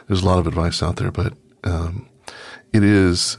there's 0.08 0.24
a 0.24 0.26
lot 0.26 0.40
of 0.40 0.48
advice 0.48 0.82
out 0.82 0.96
there, 0.98 1.12
but 1.12 1.34
um, 1.64 2.08
it 2.74 2.84
is 2.84 3.38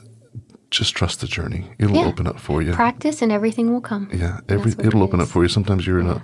just 0.70 0.94
trust 0.94 1.20
the 1.20 1.26
journey. 1.26 1.70
It'll 1.79 1.96
Yeah. 1.96 2.07
open 2.07 2.26
up 2.26 2.38
for 2.38 2.62
you. 2.62 2.72
Practice 2.72 3.22
and 3.22 3.33
everything 3.33 3.72
will 3.72 3.81
come. 3.81 4.09
Yeah, 4.12 4.40
every 4.48 4.72
it'll 4.72 5.03
it 5.03 5.05
open 5.05 5.20
up 5.20 5.29
for 5.29 5.42
you. 5.42 5.48
Sometimes 5.48 5.87
you're 5.87 5.98
in 5.98 6.07
a 6.07 6.22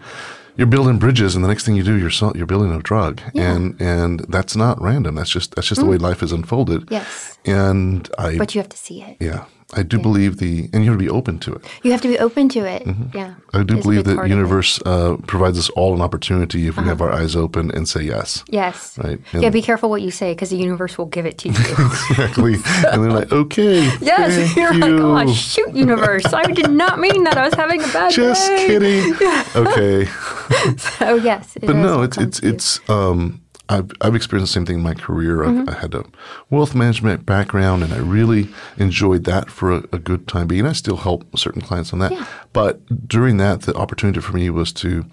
you're 0.57 0.67
building 0.67 0.99
bridges, 0.99 1.35
and 1.35 1.45
the 1.45 1.49
next 1.49 1.65
thing 1.65 1.77
you 1.77 1.83
do, 1.83 1.97
you're 1.99 2.11
so, 2.11 2.33
you're 2.35 2.47
building 2.47 2.73
a 2.73 2.81
drug, 2.83 3.21
Yeah. 3.35 3.53
Mm. 3.55 3.57
and 3.57 3.81
and 3.81 4.21
that's 4.29 4.57
not 4.57 4.81
random. 4.81 5.15
That's 5.17 5.31
just 5.31 5.55
that's 5.55 5.69
just 5.69 5.81
the 5.81 5.87
way 5.87 5.97
life 5.99 6.23
is 6.23 6.33
unfolded. 6.33 6.89
Yes. 6.91 7.39
And 7.45 8.09
I 8.19 8.37
But 8.39 8.55
you 8.55 8.61
have 8.61 8.69
to 8.71 8.77
see 8.77 9.03
it. 9.03 9.17
yeah, 9.21 9.45
I 9.75 9.83
do 9.85 9.99
believe 9.99 10.39
the 10.39 10.69
and 10.73 10.83
you 10.85 10.91
have 10.91 10.99
to 10.99 11.05
be 11.05 11.11
open 11.11 11.39
to 11.41 11.55
it. 11.55 11.65
You 11.85 11.93
have 11.93 12.01
to 12.03 12.09
be 12.09 12.19
open 12.19 12.49
to 12.51 12.61
it. 12.65 12.85
Mm-hmm. 12.85 13.17
Yeah. 13.17 13.35
I 13.55 13.63
do 13.63 13.75
It's 13.77 13.85
believe 13.87 14.05
that 14.05 14.17
part 14.17 14.27
of 14.27 14.33
it. 14.33 14.35
universe 14.35 14.81
uh, 14.85 15.17
provides 15.27 15.57
us 15.59 15.69
all 15.71 15.95
an 15.95 16.01
opportunity 16.01 16.67
if 16.67 16.77
we 16.77 16.85
have 16.85 17.01
our 17.01 17.13
Uh-huh. 17.13 17.23
eyes 17.23 17.37
open 17.37 17.71
and 17.71 17.89
say 17.89 18.03
yes. 18.03 18.43
Yes. 18.51 18.99
Right. 18.99 19.19
yeah, 19.33 19.51
be 19.51 19.63
careful 19.63 19.89
what 19.91 20.03
you 20.03 20.11
say 20.11 20.33
because 20.35 20.51
the 20.51 20.57
universe 20.57 20.99
will 20.99 21.07
give 21.17 21.25
it 21.27 21.39
to 21.39 21.49
you. 21.49 21.55
exactly. 21.61 22.55
and 22.91 22.99
they're 23.03 23.13
like, 23.21 23.31
okay, 23.33 23.79
yes. 24.01 24.57
You're 24.61 24.75
you. 24.75 24.99
like, 25.15 25.29
oh, 25.29 25.33
shoot, 25.33 25.73
universe. 25.75 26.27
I 26.33 26.47
did 26.51 26.71
not 26.71 26.99
mean 26.99 27.23
that. 27.25 27.37
I 27.39 27.45
was 27.45 27.55
having 27.55 27.81
a 27.83 27.89
bad 27.93 28.11
Just 28.13 28.49
day. 28.51 28.57
Just 28.57 28.67
kidding. 28.67 29.15
Okay. 29.67 30.09
Oh, 31.01 31.17
yes. 31.23 31.57
but 31.61 31.77
no, 31.77 32.03
it's 32.03 32.19
it's 32.19 32.41
it's 32.41 32.81
um 32.89 33.41
I've 33.69 33.91
I've 34.01 34.15
experienced 34.15 34.53
the 34.53 34.59
same 34.61 34.67
thing 34.67 34.77
in 34.77 34.83
my 34.83 34.95
career. 34.95 35.43
I've, 35.45 35.51
Mm-hmm. 35.57 35.71
I 35.71 35.75
had 35.81 35.93
a 35.95 36.05
wealth 36.51 36.73
management 36.75 37.27
background, 37.27 37.83
and 37.83 37.93
I 37.93 37.99
really 37.99 38.49
enjoyed 38.79 39.25
that 39.25 39.51
for 39.51 39.73
a, 39.73 39.79
a 39.93 39.99
good 39.99 40.29
time 40.29 40.47
being. 40.47 40.65
I 40.67 40.73
still 40.73 40.99
help 40.99 41.37
certain 41.37 41.63
clients 41.63 41.93
on 41.93 41.99
that, 41.99 42.13
Yeah. 42.13 42.27
but 42.53 42.79
during 43.09 43.39
that, 43.39 43.63
the 43.63 43.75
opportunity 43.75 44.21
for 44.21 44.37
me 44.37 44.51
was 44.51 44.73
to 44.75 45.05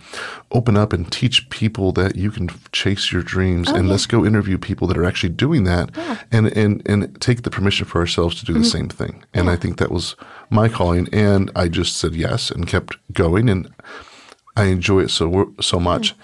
open 0.52 0.78
up 0.78 0.94
and 0.94 1.12
teach 1.12 1.50
people 1.50 1.92
that 1.94 2.16
you 2.16 2.30
can 2.30 2.50
chase 2.72 3.12
your 3.12 3.24
dreams, 3.24 3.70
and 3.72 3.90
let's 3.90 4.06
go 4.06 4.24
interview 4.24 4.60
people 4.60 4.88
that 4.88 4.98
are 4.98 5.06
actually 5.06 5.34
doing 5.34 5.64
that, 5.64 5.90
Oh, 5.96 6.02
Yeah. 6.02 6.16
Mm-hmm. 6.16 6.36
and 6.36 6.58
and 6.58 6.82
and 6.86 7.22
take 7.22 7.42
the 7.42 7.50
permission 7.50 7.88
for 7.88 8.00
ourselves 8.02 8.36
to 8.40 8.46
do 8.46 8.54
the 8.54 8.64
same 8.66 8.88
thing. 8.88 9.24
And 9.34 9.50
I 9.50 9.56
think 9.56 9.78
that 9.78 9.90
was 9.90 10.16
my 10.52 10.70
calling, 10.70 11.08
and 11.12 11.50
I 11.56 11.70
just 11.70 11.96
said 11.98 12.14
yes 12.14 12.52
and 12.52 12.68
kept 12.68 12.98
going, 13.14 13.50
and 13.50 13.68
I 14.56 14.66
enjoy 14.66 15.02
it 15.02 15.10
so 15.12 15.54
so 15.62 15.80
much. 15.80 16.16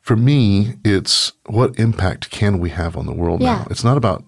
For 0.00 0.16
me, 0.16 0.74
it's 0.84 1.32
what 1.46 1.78
impact 1.78 2.30
can 2.30 2.58
we 2.60 2.70
have 2.70 2.96
on 2.96 3.06
the 3.06 3.12
world 3.12 3.40
Yeah. 3.42 3.56
now? 3.58 3.66
It's 3.70 3.84
not 3.84 3.96
about 3.96 4.24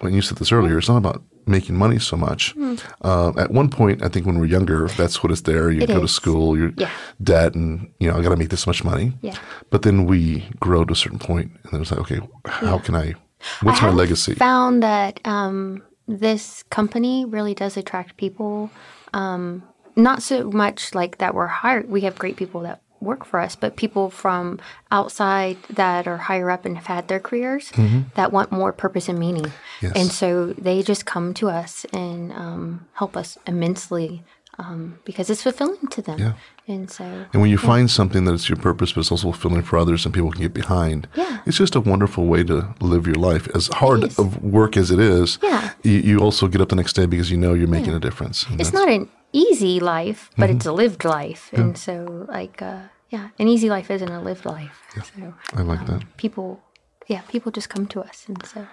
when 0.00 0.14
you 0.14 0.22
said 0.22 0.38
this 0.38 0.52
earlier. 0.52 0.78
It's 0.78 0.88
not 0.88 0.96
about 0.96 1.22
making 1.46 1.76
money 1.76 1.98
so 1.98 2.16
much. 2.16 2.54
Uh, 3.02 3.32
at 3.38 3.50
one 3.50 3.68
point, 3.70 4.02
I 4.02 4.08
think 4.08 4.26
when 4.26 4.38
we're 4.38 4.46
younger, 4.46 4.86
that's 4.96 5.22
what 5.22 5.32
is 5.32 5.42
there. 5.42 5.70
You. 5.70 5.82
It 5.82 5.88
go 5.88 6.00
to 6.00 6.08
school, 6.08 6.56
you're 6.58 6.72
Yeah. 6.76 6.90
debt, 7.22 7.54
and 7.54 7.88
you 7.98 8.08
know 8.10 8.16
I 8.18 8.22
got 8.22 8.30
to 8.30 8.36
make 8.36 8.50
this 8.50 8.66
much 8.66 8.84
money. 8.84 9.12
Yeah. 9.22 9.34
But 9.70 9.82
then 9.82 10.06
we 10.06 10.44
grow 10.60 10.84
to 10.84 10.92
a 10.92 10.96
certain 10.96 11.18
point, 11.18 11.50
and 11.62 11.72
then 11.72 11.80
it's 11.82 11.90
like, 11.90 12.00
okay, 12.00 12.20
how 12.46 12.78
can 12.78 12.94
I? 12.94 13.14
What's 13.62 13.82
I 13.82 13.86
my 13.88 13.92
legacy? 13.92 14.34
found 14.34 14.82
that 14.82 15.20
um, 15.24 15.82
this 16.06 16.64
company 16.70 17.24
really 17.24 17.54
does 17.54 17.76
attract 17.76 18.16
people. 18.16 18.70
Um, 19.14 19.62
not 19.98 20.22
so 20.22 20.50
much 20.50 20.94
like 20.94 21.18
that 21.18 21.34
we're 21.34 21.46
hired. 21.48 21.90
We 21.90 22.02
have 22.02 22.16
great 22.18 22.36
people 22.36 22.62
that 22.62 22.80
work 23.00 23.24
for 23.24 23.40
us, 23.40 23.54
but 23.54 23.76
people 23.76 24.10
from 24.10 24.58
outside 24.90 25.56
that 25.70 26.06
are 26.08 26.16
higher 26.16 26.50
up 26.50 26.64
and 26.64 26.76
have 26.76 26.86
had 26.86 27.08
their 27.08 27.20
careers 27.20 27.70
that 28.14 28.32
want 28.32 28.50
more 28.50 28.72
purpose 28.72 29.08
and 29.08 29.18
meaning. 29.18 29.44
Mm-hmm. 29.44 29.86
Yes. 29.86 29.92
And 29.94 30.10
so 30.10 30.52
they 30.54 30.82
just 30.82 31.06
come 31.06 31.34
to 31.34 31.48
us 31.48 31.84
and 31.92 32.32
um, 32.32 32.86
help 32.94 33.16
us 33.16 33.38
immensely 33.46 34.24
um, 34.58 34.98
because 35.04 35.30
it's 35.30 35.42
fulfilling 35.42 35.86
to 35.88 36.02
them. 36.02 36.18
Yeah. 36.18 36.32
And 36.68 36.90
so 36.90 37.04
And 37.32 37.40
when 37.42 37.50
you 37.50 37.56
find 37.58 37.90
something 37.90 38.24
that 38.26 38.34
is 38.34 38.48
your 38.48 38.58
purpose, 38.58 38.92
but 38.92 39.00
it's 39.00 39.10
also 39.10 39.32
fulfilling 39.32 39.62
for 39.62 39.78
others 39.78 40.04
and 40.04 40.12
people 40.14 40.30
can 40.30 40.42
get 40.42 40.52
behind, 40.52 41.08
Yeah. 41.14 41.38
it's 41.46 41.56
just 41.56 41.74
a 41.74 41.80
wonderful 41.80 42.26
way 42.26 42.44
to 42.44 42.74
live 42.80 43.06
your 43.06 43.16
life. 43.32 43.48
As 43.54 43.68
hard 43.68 44.04
of 44.18 44.42
work 44.42 44.76
as 44.76 44.90
it 44.90 45.00
is, 45.00 45.38
Yeah. 45.42 45.70
you, 45.82 45.92
you 46.08 46.18
also 46.20 46.46
get 46.46 46.60
up 46.60 46.68
the 46.68 46.76
next 46.76 46.92
day 46.92 47.06
because 47.06 47.30
you 47.30 47.38
know 47.38 47.54
you're 47.54 47.74
making 47.78 47.94
a 47.94 48.00
difference. 48.00 48.44
It's 48.58 48.72
not 48.74 48.88
an 48.88 49.08
easy 49.32 49.80
life, 49.80 50.30
but 50.36 50.50
it's 50.50 50.66
a 50.66 50.68
Mm-hmm. 50.68 50.76
lived 50.82 51.04
life. 51.04 51.50
And 51.54 51.76
so, 51.78 52.26
like, 52.28 52.60
uh, 52.62 52.80
yeah, 53.10 53.28
an 53.38 53.48
easy 53.48 53.68
life 53.70 53.90
isn't 53.90 54.12
a 54.12 54.20
lived 54.20 54.44
life. 54.44 54.76
So, 54.94 55.32
I 55.54 55.62
like 55.62 55.86
that. 55.86 56.00
people, 56.18 56.60
yeah, 57.06 57.22
people 57.32 57.50
just 57.50 57.68
come 57.70 57.86
to 57.86 58.00
us. 58.08 58.26
And 58.28 58.44
so, 58.44 58.66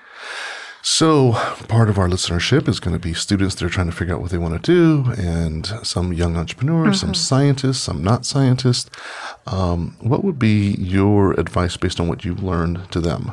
So, 0.88 1.32
part 1.68 1.90
of 1.90 1.98
our 1.98 2.08
listenership 2.08 2.68
is 2.68 2.80
going 2.80 2.94
to 2.94 3.00
be 3.00 3.16
students 3.16 3.56
that 3.56 3.66
are 3.66 3.70
trying 3.70 3.88
to 3.90 3.92
figure 3.92 4.14
out 4.14 4.22
what 4.22 4.30
they 4.30 4.38
want 4.38 4.64
to 4.64 4.72
do, 4.72 5.12
and 5.18 5.66
some 5.82 6.14
young 6.14 6.38
entrepreneurs, 6.38 7.00
some 7.00 7.16
scientists, 7.16 7.80
some 7.80 8.04
not 8.04 8.24
scientists. 8.24 8.92
Um, 9.48 9.98
what 10.00 10.24
would 10.24 10.38
be 10.38 10.76
your 10.78 11.34
advice 11.40 11.76
based 11.76 12.00
on 12.00 12.08
what 12.08 12.24
you've 12.24 12.44
learned 12.44 12.92
to 12.92 13.00
them? 13.00 13.32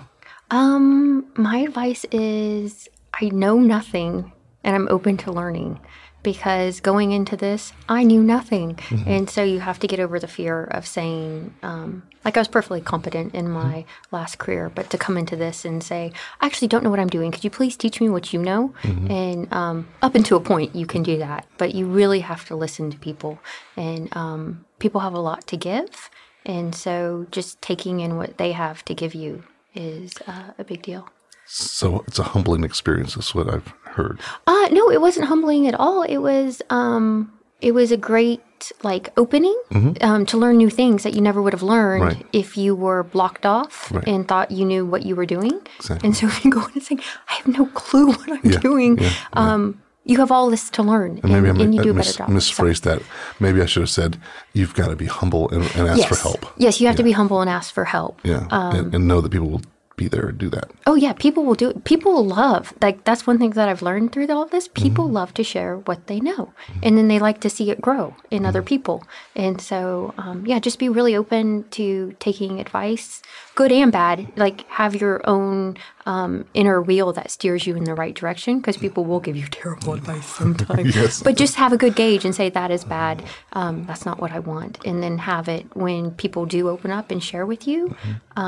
um, 0.50 1.26
my 1.36 1.58
advice 1.58 2.04
is 2.10 2.88
I 3.20 3.28
know 3.30 3.58
nothing 3.58 4.32
and 4.64 4.74
I'm 4.74 4.88
open 4.88 5.16
to 5.18 5.32
learning 5.32 5.78
because 6.22 6.80
going 6.80 7.12
into 7.12 7.36
this, 7.36 7.72
I 7.88 8.04
knew 8.04 8.22
nothing. 8.22 8.78
And 9.06 9.28
so 9.28 9.42
you 9.42 9.60
have 9.60 9.78
to 9.80 9.86
get 9.86 10.00
over 10.00 10.18
the 10.20 10.28
fear 10.28 10.64
of 10.64 10.86
saying, 10.86 11.54
um, 11.62 12.02
like 12.24 12.36
I 12.36 12.40
was 12.40 12.48
perfectly 12.48 12.80
competent 12.80 13.34
in 13.34 13.50
my 13.50 13.84
last 14.12 14.38
career, 14.38 14.70
but 14.72 14.90
to 14.90 14.98
come 14.98 15.18
into 15.18 15.34
this 15.36 15.64
and 15.64 15.82
say, 15.82 16.12
I 16.40 16.46
actually 16.46 16.68
don't 16.68 16.84
know 16.84 16.90
what 16.90 17.00
I'm 17.00 17.08
doing. 17.08 17.32
Could 17.32 17.44
you 17.44 17.50
please 17.50 17.76
teach 17.76 18.00
me 18.00 18.08
what 18.08 18.32
you 18.32 18.38
know? 18.38 18.72
And 19.10 19.52
um, 19.52 19.88
up 20.00 20.14
until 20.14 20.38
a 20.38 20.40
point, 20.40 20.76
you 20.76 20.86
can 20.86 21.02
do 21.02 21.18
that, 21.18 21.46
but 21.58 21.74
you 21.74 21.86
really 21.86 22.20
have 22.20 22.44
to 22.46 22.54
listen 22.56 22.90
to 22.90 22.98
people. 22.98 23.40
And 23.76 24.14
um, 24.16 24.64
people 24.78 25.00
have 25.00 25.14
a 25.14 25.20
lot 25.20 25.46
to 25.48 25.56
give. 25.56 26.10
And 26.46 26.74
so 26.74 27.26
just 27.30 27.60
taking 27.60 28.00
in 28.00 28.16
what 28.16 28.38
they 28.38 28.52
have 28.52 28.84
to 28.84 28.94
give 28.94 29.14
you 29.14 29.44
is 29.74 30.12
uh, 30.26 30.52
a 30.58 30.64
big 30.64 30.82
deal. 30.82 31.08
So, 31.44 32.04
it's 32.06 32.18
a 32.18 32.22
humbling 32.22 32.64
experience, 32.64 33.16
is 33.16 33.34
what 33.34 33.52
I've 33.52 33.74
heard. 33.92 34.20
Uh 34.46 34.68
no, 34.72 34.90
it 34.90 35.00
wasn't 35.00 35.26
humbling 35.26 35.66
at 35.68 35.74
all. 35.74 36.02
It 36.02 36.18
was 36.18 36.62
um 36.70 37.32
it 37.60 37.72
was 37.72 37.92
a 37.92 37.96
great 37.96 38.40
like 38.84 39.10
opening 39.16 39.56
um, 40.02 40.24
to 40.26 40.36
learn 40.38 40.56
new 40.56 40.70
things 40.70 41.02
that 41.02 41.14
you 41.14 41.20
never 41.20 41.42
would 41.42 41.52
have 41.52 41.64
learned 41.64 42.02
Mm-hmm. 42.04 42.20
Right. 42.22 42.26
if 42.32 42.56
you 42.56 42.76
were 42.76 43.02
blocked 43.02 43.44
off 43.44 43.90
Right. 43.90 44.06
and 44.06 44.26
thought 44.26 44.50
you 44.52 44.64
knew 44.64 44.86
what 44.86 45.02
you 45.02 45.16
were 45.16 45.26
doing. 45.26 45.60
Exactly. 45.78 46.06
And 46.06 46.16
so 46.16 46.26
if 46.30 46.44
you 46.44 46.50
go 46.52 46.60
in 46.66 46.72
and 46.74 46.82
say, 46.82 46.96
I 47.28 47.34
have 47.34 47.48
no 47.48 47.66
clue 47.66 48.06
what 48.08 48.30
I'm 48.30 48.40
Yeah, 48.44 48.58
doing, 48.60 48.98
yeah, 48.98 49.10
um, 49.32 49.82
you 50.04 50.18
have 50.18 50.30
all 50.30 50.48
this 50.50 50.70
to 50.70 50.82
learn 50.82 51.18
and, 51.22 51.32
Maybe 51.32 51.48
and, 51.48 51.58
I, 51.60 51.64
you 51.64 51.82
do 51.82 51.90
a 51.90 51.94
mis- 51.94 52.06
better 52.16 52.18
job. 52.18 52.28
So- 52.28 52.34
misphrased 52.62 52.82
that. 52.82 53.02
Maybe 53.40 53.60
I 53.62 53.66
should 53.66 53.82
have 53.82 53.90
said, 53.90 54.16
"You've 54.52 54.74
got 54.74 54.88
to 54.90 54.96
be 54.96 55.06
humble 55.06 55.48
and, 55.50 55.62
and 55.76 55.88
ask 55.88 55.98
yes. 55.98 56.08
for 56.08 56.16
help." 56.28 56.46
Yes, 56.56 56.80
you 56.80 56.86
have 56.88 56.96
to 56.96 57.04
be 57.04 57.12
humble 57.12 57.40
and 57.40 57.50
ask 57.50 57.72
for 57.74 57.84
help. 57.84 58.20
Yeah, 58.24 58.46
Um, 58.50 58.76
and, 58.76 58.94
and 58.94 59.08
know 59.08 59.20
that 59.20 59.30
people 59.30 59.48
will 59.50 59.62
be 59.96 60.08
there 60.08 60.28
and 60.28 60.38
do 60.38 60.48
that. 60.50 60.70
Oh 60.86 60.94
yeah, 60.94 61.12
people 61.12 61.44
will 61.44 61.54
do 61.54 61.70
it. 61.70 61.84
People 61.84 62.24
love 62.24 62.72
like 62.80 63.04
that's 63.04 63.26
one 63.26 63.38
thing 63.38 63.50
that 63.50 63.68
I've 63.68 63.82
learned 63.82 64.12
through 64.12 64.28
all 64.28 64.42
of 64.42 64.50
this. 64.50 64.68
People 64.68 65.04
Mm-hmm. 65.04 65.14
love 65.14 65.34
to 65.34 65.44
share 65.44 65.76
what 65.78 66.06
they 66.06 66.18
know, 66.20 66.52
and 66.82 66.96
then 66.96 67.08
they 67.08 67.18
like 67.18 67.40
to 67.40 67.50
see 67.50 67.70
it 67.70 67.80
grow 67.80 68.14
in 68.30 68.46
other 68.46 68.60
Mm-hmm. 68.60 68.66
people. 68.68 69.04
And 69.36 69.60
so, 69.60 70.14
um, 70.18 70.46
yeah, 70.46 70.58
just 70.60 70.78
be 70.78 70.88
really 70.88 71.14
open 71.16 71.64
to 71.70 72.14
taking 72.20 72.60
advice, 72.60 73.22
good 73.54 73.70
and 73.72 73.90
bad. 73.92 74.26
Like 74.36 74.66
have 74.68 74.94
your 74.94 75.20
own 75.28 75.76
um, 76.06 76.46
inner 76.54 76.80
wheel 76.82 77.12
that 77.12 77.30
steers 77.30 77.66
you 77.66 77.76
in 77.76 77.84
the 77.84 77.94
right 77.94 78.14
direction, 78.14 78.58
because 78.58 78.76
people 78.76 79.04
will 79.04 79.20
give 79.20 79.36
you 79.36 79.46
terrible 79.50 79.94
advice 79.94 80.26
sometimes. 80.38 80.94
Yes. 80.96 81.22
But 81.22 81.36
just 81.36 81.56
have 81.56 81.72
a 81.72 81.76
good 81.76 81.94
gauge 81.96 82.24
and 82.24 82.34
say 82.34 82.48
that 82.50 82.70
is 82.70 82.84
bad. 82.84 83.22
Um, 83.52 83.84
that's 83.86 84.04
not 84.06 84.20
what 84.20 84.32
I 84.32 84.38
want, 84.38 84.78
and 84.84 85.02
then 85.02 85.18
have 85.18 85.48
it 85.48 85.66
when 85.76 86.12
people 86.12 86.46
do 86.46 86.68
open 86.68 86.90
up 86.90 87.10
and 87.10 87.22
share 87.22 87.44
with 87.46 87.66
you 87.68 87.88
Mm-hmm. 88.36 88.42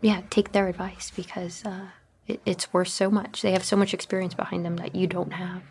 Yeah, 0.00 0.22
take 0.30 0.52
their 0.52 0.68
advice 0.68 1.10
because 1.14 1.64
uh, 1.64 1.86
it, 2.26 2.40
it's 2.46 2.72
worth 2.72 2.88
so 2.88 3.10
much. 3.10 3.42
They 3.42 3.52
have 3.52 3.64
so 3.64 3.76
much 3.76 3.92
experience 3.94 4.34
behind 4.34 4.64
them 4.64 4.76
that 4.76 4.94
you 4.94 5.06
don't 5.06 5.32
have. 5.32 5.62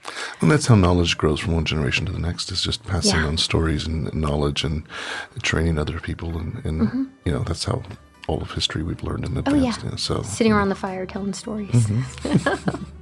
And 0.41 0.51
that's 0.51 0.67
how 0.67 0.75
knowledge 0.75 1.17
grows 1.17 1.39
from 1.39 1.53
one 1.55 1.65
generation 1.65 2.05
to 2.07 2.11
the 2.11 2.19
next. 2.19 2.51
Is 2.51 2.61
just 2.61 2.83
passing 2.83 3.19
Yeah. 3.19 3.27
on 3.27 3.37
stories 3.37 3.85
and 3.87 4.13
knowledge 4.13 4.63
and 4.63 4.83
training 5.41 5.77
other 5.77 5.99
people, 5.99 6.37
and, 6.37 6.63
and 6.65 7.09
you 7.25 7.31
know 7.31 7.43
that's 7.43 7.63
how 7.65 7.83
all 8.27 8.41
of 8.41 8.51
history 8.51 8.83
we've 8.83 9.01
learned 9.03 9.23
in 9.23 9.37
advance. 9.37 9.77
Mm-hmm. 9.77 9.87
Oh, 9.87 9.89
yeah. 9.91 9.95
so 9.95 10.21
Sitting 10.23 10.51
around 10.51 10.69
the 10.69 10.75
fire 10.75 11.05
telling 11.05 11.33
stories. 11.33 11.69
Mm-hmm. 11.71 12.83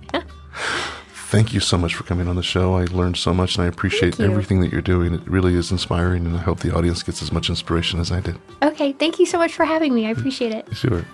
thank 1.35 1.53
you 1.53 1.59
so 1.59 1.77
much 1.77 1.95
for 1.95 2.05
coming 2.05 2.29
on 2.29 2.37
the 2.37 2.43
show. 2.43 2.75
I 2.75 2.85
learned 2.85 3.17
so 3.17 3.33
much, 3.33 3.57
and 3.57 3.65
I 3.65 3.67
appreciate 3.67 4.21
everything 4.21 4.61
that 4.61 4.71
you're 4.71 4.81
doing. 4.81 5.13
It 5.13 5.27
really 5.27 5.55
is 5.55 5.69
inspiring, 5.69 6.25
and 6.25 6.37
I 6.37 6.39
hope 6.39 6.59
the 6.59 6.73
audience 6.73 7.03
gets 7.03 7.21
as 7.21 7.33
much 7.33 7.49
inspiration 7.49 7.99
as 7.99 8.09
I 8.09 8.21
did. 8.21 8.37
Okay, 8.63 8.93
thank 8.93 9.19
you 9.19 9.25
so 9.25 9.37
much 9.37 9.51
for 9.51 9.65
having 9.65 9.93
me. 9.93 10.05
I 10.07 10.11
mm-hmm. 10.11 10.19
appreciate 10.19 10.53
it. 10.53 10.65
Sure. 10.73 11.05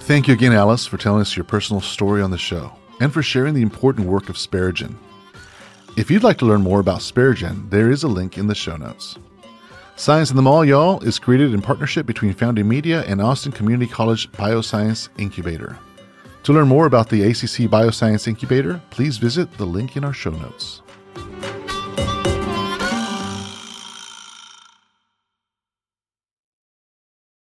Thank 0.00 0.28
you 0.28 0.34
again, 0.34 0.54
Alice, 0.54 0.86
for 0.86 0.96
telling 0.96 1.20
us 1.20 1.36
your 1.36 1.44
personal 1.44 1.82
story 1.82 2.22
on 2.22 2.30
the 2.30 2.38
show 2.38 2.72
and 3.00 3.12
for 3.12 3.22
sharing 3.22 3.52
the 3.52 3.62
important 3.62 4.08
work 4.08 4.30
of 4.30 4.36
Speragen. 4.36 4.94
If 5.98 6.10
you'd 6.10 6.24
like 6.24 6.38
to 6.38 6.46
learn 6.46 6.62
more 6.62 6.80
about 6.80 7.00
Speragen, 7.00 7.68
there 7.68 7.90
is 7.90 8.02
a 8.02 8.08
link 8.08 8.38
in 8.38 8.46
the 8.46 8.54
show 8.54 8.76
notes. 8.76 9.18
Science 9.96 10.30
in 10.30 10.36
the 10.36 10.42
Mall, 10.42 10.64
y'all, 10.64 11.00
is 11.04 11.18
created 11.18 11.52
in 11.52 11.60
partnership 11.60 12.06
between 12.06 12.32
Founding 12.32 12.66
Media 12.66 13.02
and 13.02 13.20
Austin 13.20 13.52
Community 13.52 13.90
College 13.90 14.32
Bioscience 14.32 15.10
Incubator. 15.18 15.78
To 16.44 16.52
learn 16.52 16.68
more 16.68 16.84
about 16.84 17.08
the 17.08 17.22
ACC 17.22 17.70
Bioscience 17.70 18.28
Incubator, 18.28 18.78
please 18.90 19.16
visit 19.16 19.50
the 19.56 19.64
link 19.64 19.96
in 19.96 20.04
our 20.04 20.12
show 20.12 20.30
notes. 20.30 20.82